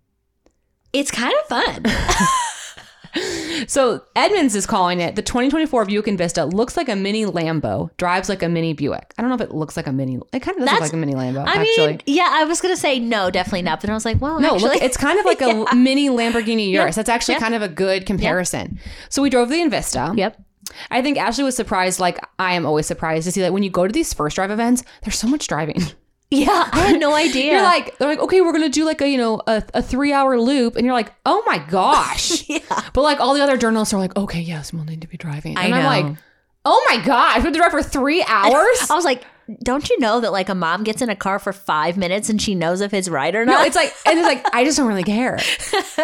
[0.92, 1.84] it's kind of fun.
[3.66, 8.28] So Edmunds is calling it the 2024 Buick Envista looks like a mini Lambo, drives
[8.28, 9.14] like a mini Buick.
[9.16, 10.20] I don't know if it looks like a mini.
[10.34, 11.38] It kind of does look like a mini Lambo.
[11.46, 14.20] I actually, mean, yeah, I was gonna say no, definitely not, but I was like,
[14.20, 16.96] well, no, actually, look, it's kind of like a mini Lamborghini Urus.
[16.96, 17.40] That's actually Yeah.
[17.40, 18.78] kind of a good comparison.
[19.08, 20.14] So we drove the Envista.
[20.18, 20.38] yep.
[20.90, 23.70] I think Ashley was surprised, like I am always surprised to see that when you
[23.70, 25.82] go to these first drive events, there's so much driving.
[26.28, 27.52] Yeah, I had no idea.
[27.52, 30.12] You're like, they're like, okay, we're gonna do like a you know a, a three
[30.12, 32.48] hour loop, and you're like, oh my gosh.
[32.48, 32.58] yeah.
[32.92, 35.56] But like all the other journalists are like, okay, yes, we'll need to be driving.
[35.56, 36.08] I and I'm know.
[36.08, 36.18] like,
[36.64, 38.90] oh my gosh, we have to drive for three hours.
[38.90, 39.24] I was like,
[39.62, 42.42] don't you know that like a mom gets in a car for five minutes and
[42.42, 43.60] she knows if it's right or not?
[43.60, 45.38] no, it's like, and it's like, I just don't really care.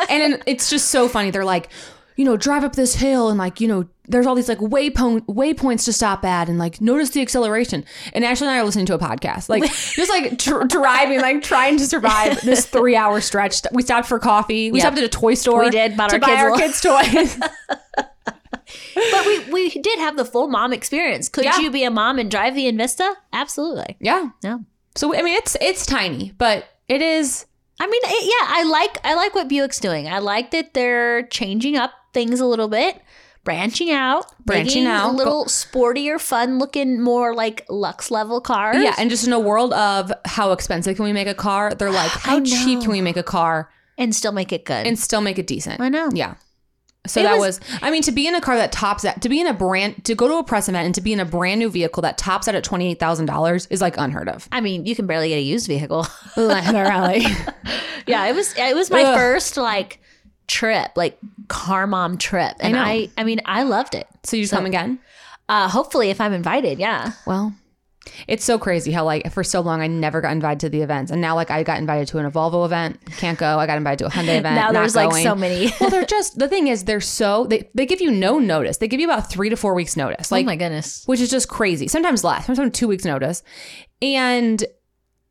[0.09, 1.33] And it's just so funny.
[1.33, 1.69] They're like,
[2.17, 5.21] you know, drive up this hill and like, you know, there's all these like waypoint
[5.27, 7.85] waypoints to stop at and like notice the acceleration.
[8.13, 11.43] And Ashley and I are listening to a podcast, like just like dr- driving, like
[11.43, 13.63] trying to survive this three hour stretch.
[13.73, 14.71] We stopped for coffee.
[14.73, 14.83] We Yep.
[14.87, 15.65] stopped at a toy store.
[15.65, 17.39] We did, to our buy our kids toys.
[17.97, 21.29] but we we did have the full mom experience.
[21.29, 21.59] Could Yeah.
[21.61, 23.15] you be a mom and drive the Envista?
[23.33, 23.97] Absolutely.
[24.01, 24.31] yeah.
[24.43, 24.59] Yeah.
[24.95, 27.47] So I mean, it's it's tiny, but it is.
[27.83, 30.07] I mean, it, yeah, I like I like what Buick's doing.
[30.09, 33.01] I like that they're changing up things a little bit,
[33.43, 35.12] branching out, Branching out.
[35.12, 38.76] a little sportier, fun looking, more like Lux level cars.
[38.83, 41.91] Yeah, and just in a world of how expensive can we make a car, they're
[41.91, 43.68] like, how cheap can we make a car
[43.99, 44.87] and still make it good.
[44.87, 45.80] and still make it decent?
[45.80, 46.09] I know.
[46.14, 46.35] Yeah.
[47.05, 49.23] So It that was- was, I mean, to be in a car that tops that,
[49.23, 51.19] to be in a brand, to go to a press event and to be in
[51.19, 54.29] a brand new vehicle that tops out at twenty eight thousand dollars is like unheard
[54.29, 54.49] of.
[54.53, 56.07] I mean, you can barely get a used vehicle.
[56.37, 57.25] Literally.
[58.07, 59.17] yeah, it was it was my Ugh.
[59.17, 59.99] first like
[60.47, 62.81] trip, like car mom trip, and know.
[62.81, 64.07] I I, mean I loved it.
[64.23, 65.01] so you come again?
[65.49, 67.13] Uh, hopefully, if I'm invited, yeah.
[67.27, 67.53] Well,
[68.27, 71.11] it's so crazy how like for so long I never got invited to the events,
[71.13, 73.59] and now like I got invited to an Volvo event, can't go.
[73.59, 74.57] I got invited to a Hyundai event.
[74.57, 75.73] now there's like so many.
[75.81, 78.79] well, they're just the thing is they're so they they give you no notice.
[78.79, 80.33] They give you about three to four weeks notice.
[80.33, 81.05] Oh like oh my goodness.
[81.07, 81.89] which is just crazy.
[81.89, 83.43] Sometimes less, sometimes two weeks notice.
[84.01, 84.65] And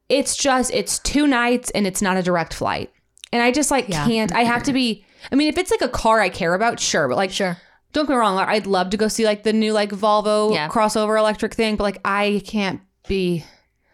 [0.10, 2.92] it's just, it's two nights and it's not a direct flight.
[3.34, 4.06] And I just like Yeah.
[4.06, 6.80] can't, I have to be, I mean, if it's like a car I care about,
[6.80, 7.08] sure.
[7.08, 7.58] But like, Sure.
[7.94, 8.38] Don't get me wrong.
[8.38, 10.68] I'd love to go see like the new like Volvo Yeah.
[10.70, 13.44] crossover electric thing, but like I can't be.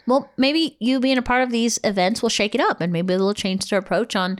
[0.05, 3.13] Well, maybe you being a part of these events will shake it up, and maybe
[3.15, 4.39] they'll change their approach on,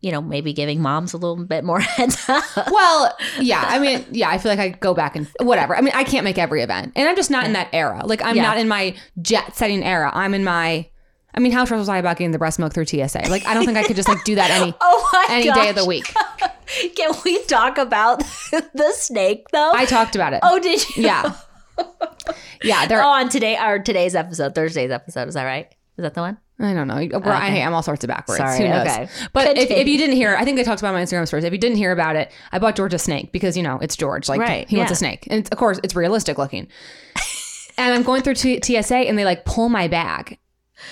[0.00, 2.44] you know, maybe giving moms a little bit more heads up.
[2.70, 3.64] Well, yeah.
[3.66, 5.76] I mean, yeah, I feel like I go back and whatever.
[5.76, 6.92] I mean, I can't make every event.
[6.94, 8.02] And I'm just not in that era.
[8.04, 8.42] Like, I'm Yeah.
[8.42, 10.12] not in my jet setting era.
[10.14, 10.88] I'm in my,
[11.34, 13.22] I mean, how stressed was I about getting the breast milk through TSA?
[13.28, 15.70] Like, I don't think I could just like do that any Oh my any day
[15.70, 16.12] of the week.
[16.96, 18.18] Can we talk about
[18.50, 19.72] the snake though?
[19.74, 20.40] I talked about it.
[20.42, 21.04] oh, did you?
[21.04, 21.34] yeah,
[22.62, 22.86] yeah.
[22.86, 23.02] There.
[23.02, 25.28] Oh, on today or today's episode, Thursday's episode.
[25.28, 25.66] Is that right?
[25.96, 26.38] Is that the one?
[26.62, 26.96] I don't know.
[26.96, 28.36] We're, I, I'm all sorts of backwards.
[28.38, 28.86] Sorry, Who knows?
[28.86, 29.08] okay.
[29.32, 31.44] But if, if you didn't hear, I think they talked about my Instagram stories.
[31.44, 33.96] If you didn't hear about it, I bought George a snake because you know it's
[33.96, 34.28] George.
[34.28, 36.68] Like Right, he wants a snake, and it's, of course it's realistic looking.
[37.78, 40.38] and I'm going through T- TSA, and they like pull my bag.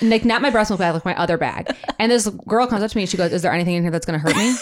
[0.01, 1.75] Like not my breast milk bag, like my other bag.
[1.99, 3.91] And this girl comes up to me and she goes, "Is there anything in here
[3.91, 4.55] that's going to hurt me?"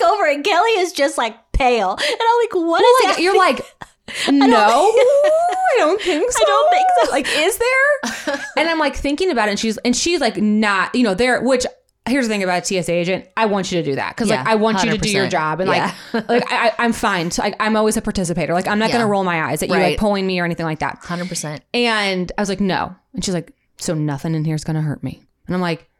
[0.00, 3.22] Look over and Kelly is just like pale, and I'm like, "What is like that?"
[3.22, 3.60] you're like
[4.30, 4.46] no
[4.94, 7.10] i don't think so I don't think so.
[7.10, 10.94] like is there and i'm like thinking about it and she's and she's like not
[10.94, 11.66] you know there which
[12.08, 14.46] here's the thing about a tsa agent i want you to do that because like
[14.46, 15.92] i want you to do your job and Yeah.
[16.12, 18.98] like like I, i'm fine so I, i'm always a participator like i'm not Yeah.
[18.98, 21.62] gonna roll my eyes at you like pulling me or anything like that Hundred percent.
[21.74, 25.02] and i was like no and she's like so nothing in here is gonna hurt
[25.02, 25.90] me and i'm like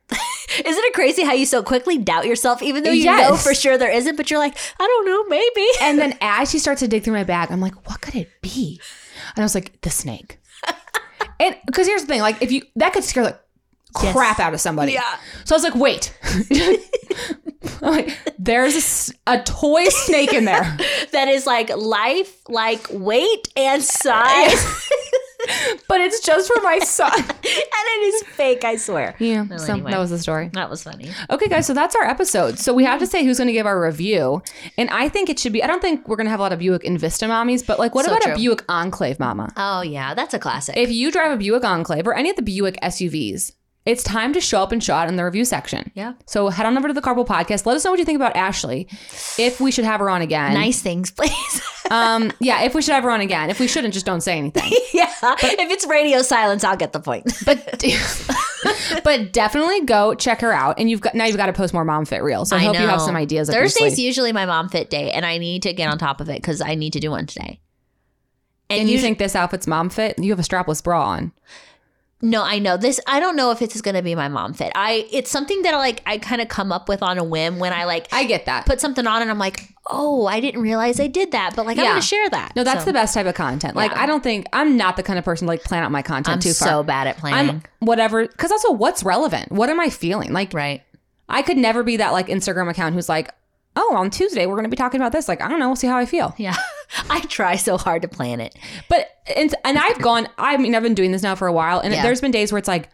[0.65, 3.79] Isn't it crazy how you so quickly doubt yourself, even though you know for sure
[3.79, 4.17] there isn't?
[4.17, 5.67] But you're like, I don't know, maybe.
[5.81, 8.31] And then as she starts to dig through my bag, I'm like, what could it
[8.43, 8.81] be?
[9.35, 10.39] And I was like, the snake.
[11.41, 13.39] and because here's the thing, like if you that could scare the
[13.95, 14.93] crap out of somebody.
[14.93, 15.19] Yeah.
[15.45, 16.17] So I was like, wait.
[17.83, 20.77] I'm like, there's a, a toy snake in there,
[21.13, 24.89] that is like life, like weight and size,
[25.89, 27.13] but it's just for my son.
[27.19, 28.65] and it is fake.
[28.65, 29.15] I swear.
[29.19, 29.43] Yeah.
[29.49, 29.91] Well, so anyway.
[29.93, 30.51] that was the story.
[30.53, 31.11] That was funny.
[31.31, 32.59] Okay, guys, so that's our episode.
[32.59, 34.43] So we have to say who's going to give our review.
[34.79, 36.53] And I think it should be, I don't think we're going to have a lot
[36.53, 38.33] of Buick Envista mommies, but like, what So about true.
[38.33, 39.53] a Buick Enclave mama?
[39.57, 40.77] Oh yeah, that's a classic.
[40.77, 43.53] If you drive a Buick Enclave or any of the Buick SUVs,
[43.87, 45.93] it's time to show up and show out in the review section.
[45.95, 46.15] Yeah.
[46.27, 47.67] So head on over to the Carpool Podcast.
[47.67, 48.89] Let us know what you think about Ashley.
[49.39, 50.55] If we should have her on again.
[50.55, 51.63] nice things, please.
[51.89, 53.49] Um, yeah, if we should have her on again.
[53.49, 54.73] If we shouldn't, just don't say anything.
[54.93, 55.09] yeah.
[55.23, 57.33] if it's radio silence, I'll get the point.
[57.45, 57.85] But
[59.05, 60.81] but definitely go check her out.
[60.81, 62.49] And you've got now you've got to post more mom fit reels.
[62.49, 63.49] So I, hope you have some ideas.
[63.49, 66.43] Thursday's usually my mom fit day, and I need to get on top of it
[66.43, 67.61] because I need to do one today.
[68.69, 70.19] and you usually- think this outfit's mom fit?
[70.19, 71.31] You have a strapless bra on.
[72.27, 72.99] No, I know this.
[73.07, 74.73] I don't know if it's going to be my mom fit.
[74.75, 77.61] I it's something that I like I kind of come up with on a whim
[77.61, 78.67] when I like I get that.
[78.67, 81.79] put something on and I'm like, oh, I didn't realize I did that, but like
[81.79, 82.57] I'm going to share that.
[82.57, 83.77] no, that's So, the best type of content.
[83.77, 84.03] Like Yeah.
[84.03, 86.35] I don't think I'm not the kind of person to like plan out my content
[86.35, 86.67] I'm too far.
[86.69, 87.49] so bad at planning.
[87.49, 89.53] I'm whatever because also what's relevant?
[89.53, 90.33] What am I feeling?
[90.33, 90.83] Like right.
[91.29, 93.31] I could never be that like Instagram account who's like,
[93.77, 95.29] oh, on Tuesday we're going to be talking about this.
[95.29, 96.35] Like I don't know, we'll see how I feel.
[96.39, 96.57] Yeah.
[97.11, 98.55] I try so hard to plan it.
[98.89, 100.29] But and and I've gone.
[100.39, 102.03] I mean, I've been doing this now for a while, and Yeah.
[102.03, 102.91] there's been days where it's like.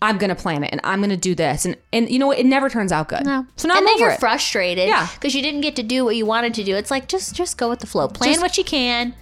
[0.00, 2.38] I'm gonna plan it and I'm gonna do this and and you know what?
[2.38, 3.24] It never turns out good.
[3.24, 3.44] No.
[3.56, 4.20] So now and I'm then over you're it.
[4.20, 5.08] frustrated Yeah.
[5.14, 6.76] because you didn't get to do what you wanted to do.
[6.76, 8.06] It's like just just go with the flow.
[8.06, 9.12] Plan Just- what you can.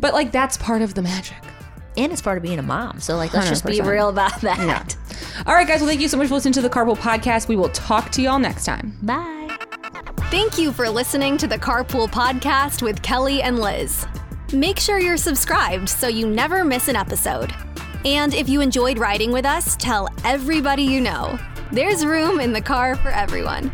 [0.00, 1.36] but like that's part of the magic.
[1.96, 2.98] And it's part of being a mom.
[2.98, 4.96] So like let's just be real about that.
[5.46, 5.78] All right, guys.
[5.78, 7.46] Well, thank you so much for listening to the Carpool Podcast.
[7.46, 8.98] We will talk to y'all next time.
[9.00, 9.39] Bye.
[10.30, 14.06] Thank you for listening to the Carpool Podcast with Kelly and Liz.
[14.52, 17.52] Make sure you're subscribed so you never miss an episode.
[18.04, 21.38] And if you enjoyed riding with us, tell everybody you know.
[21.72, 23.72] There's room in the car for everyone.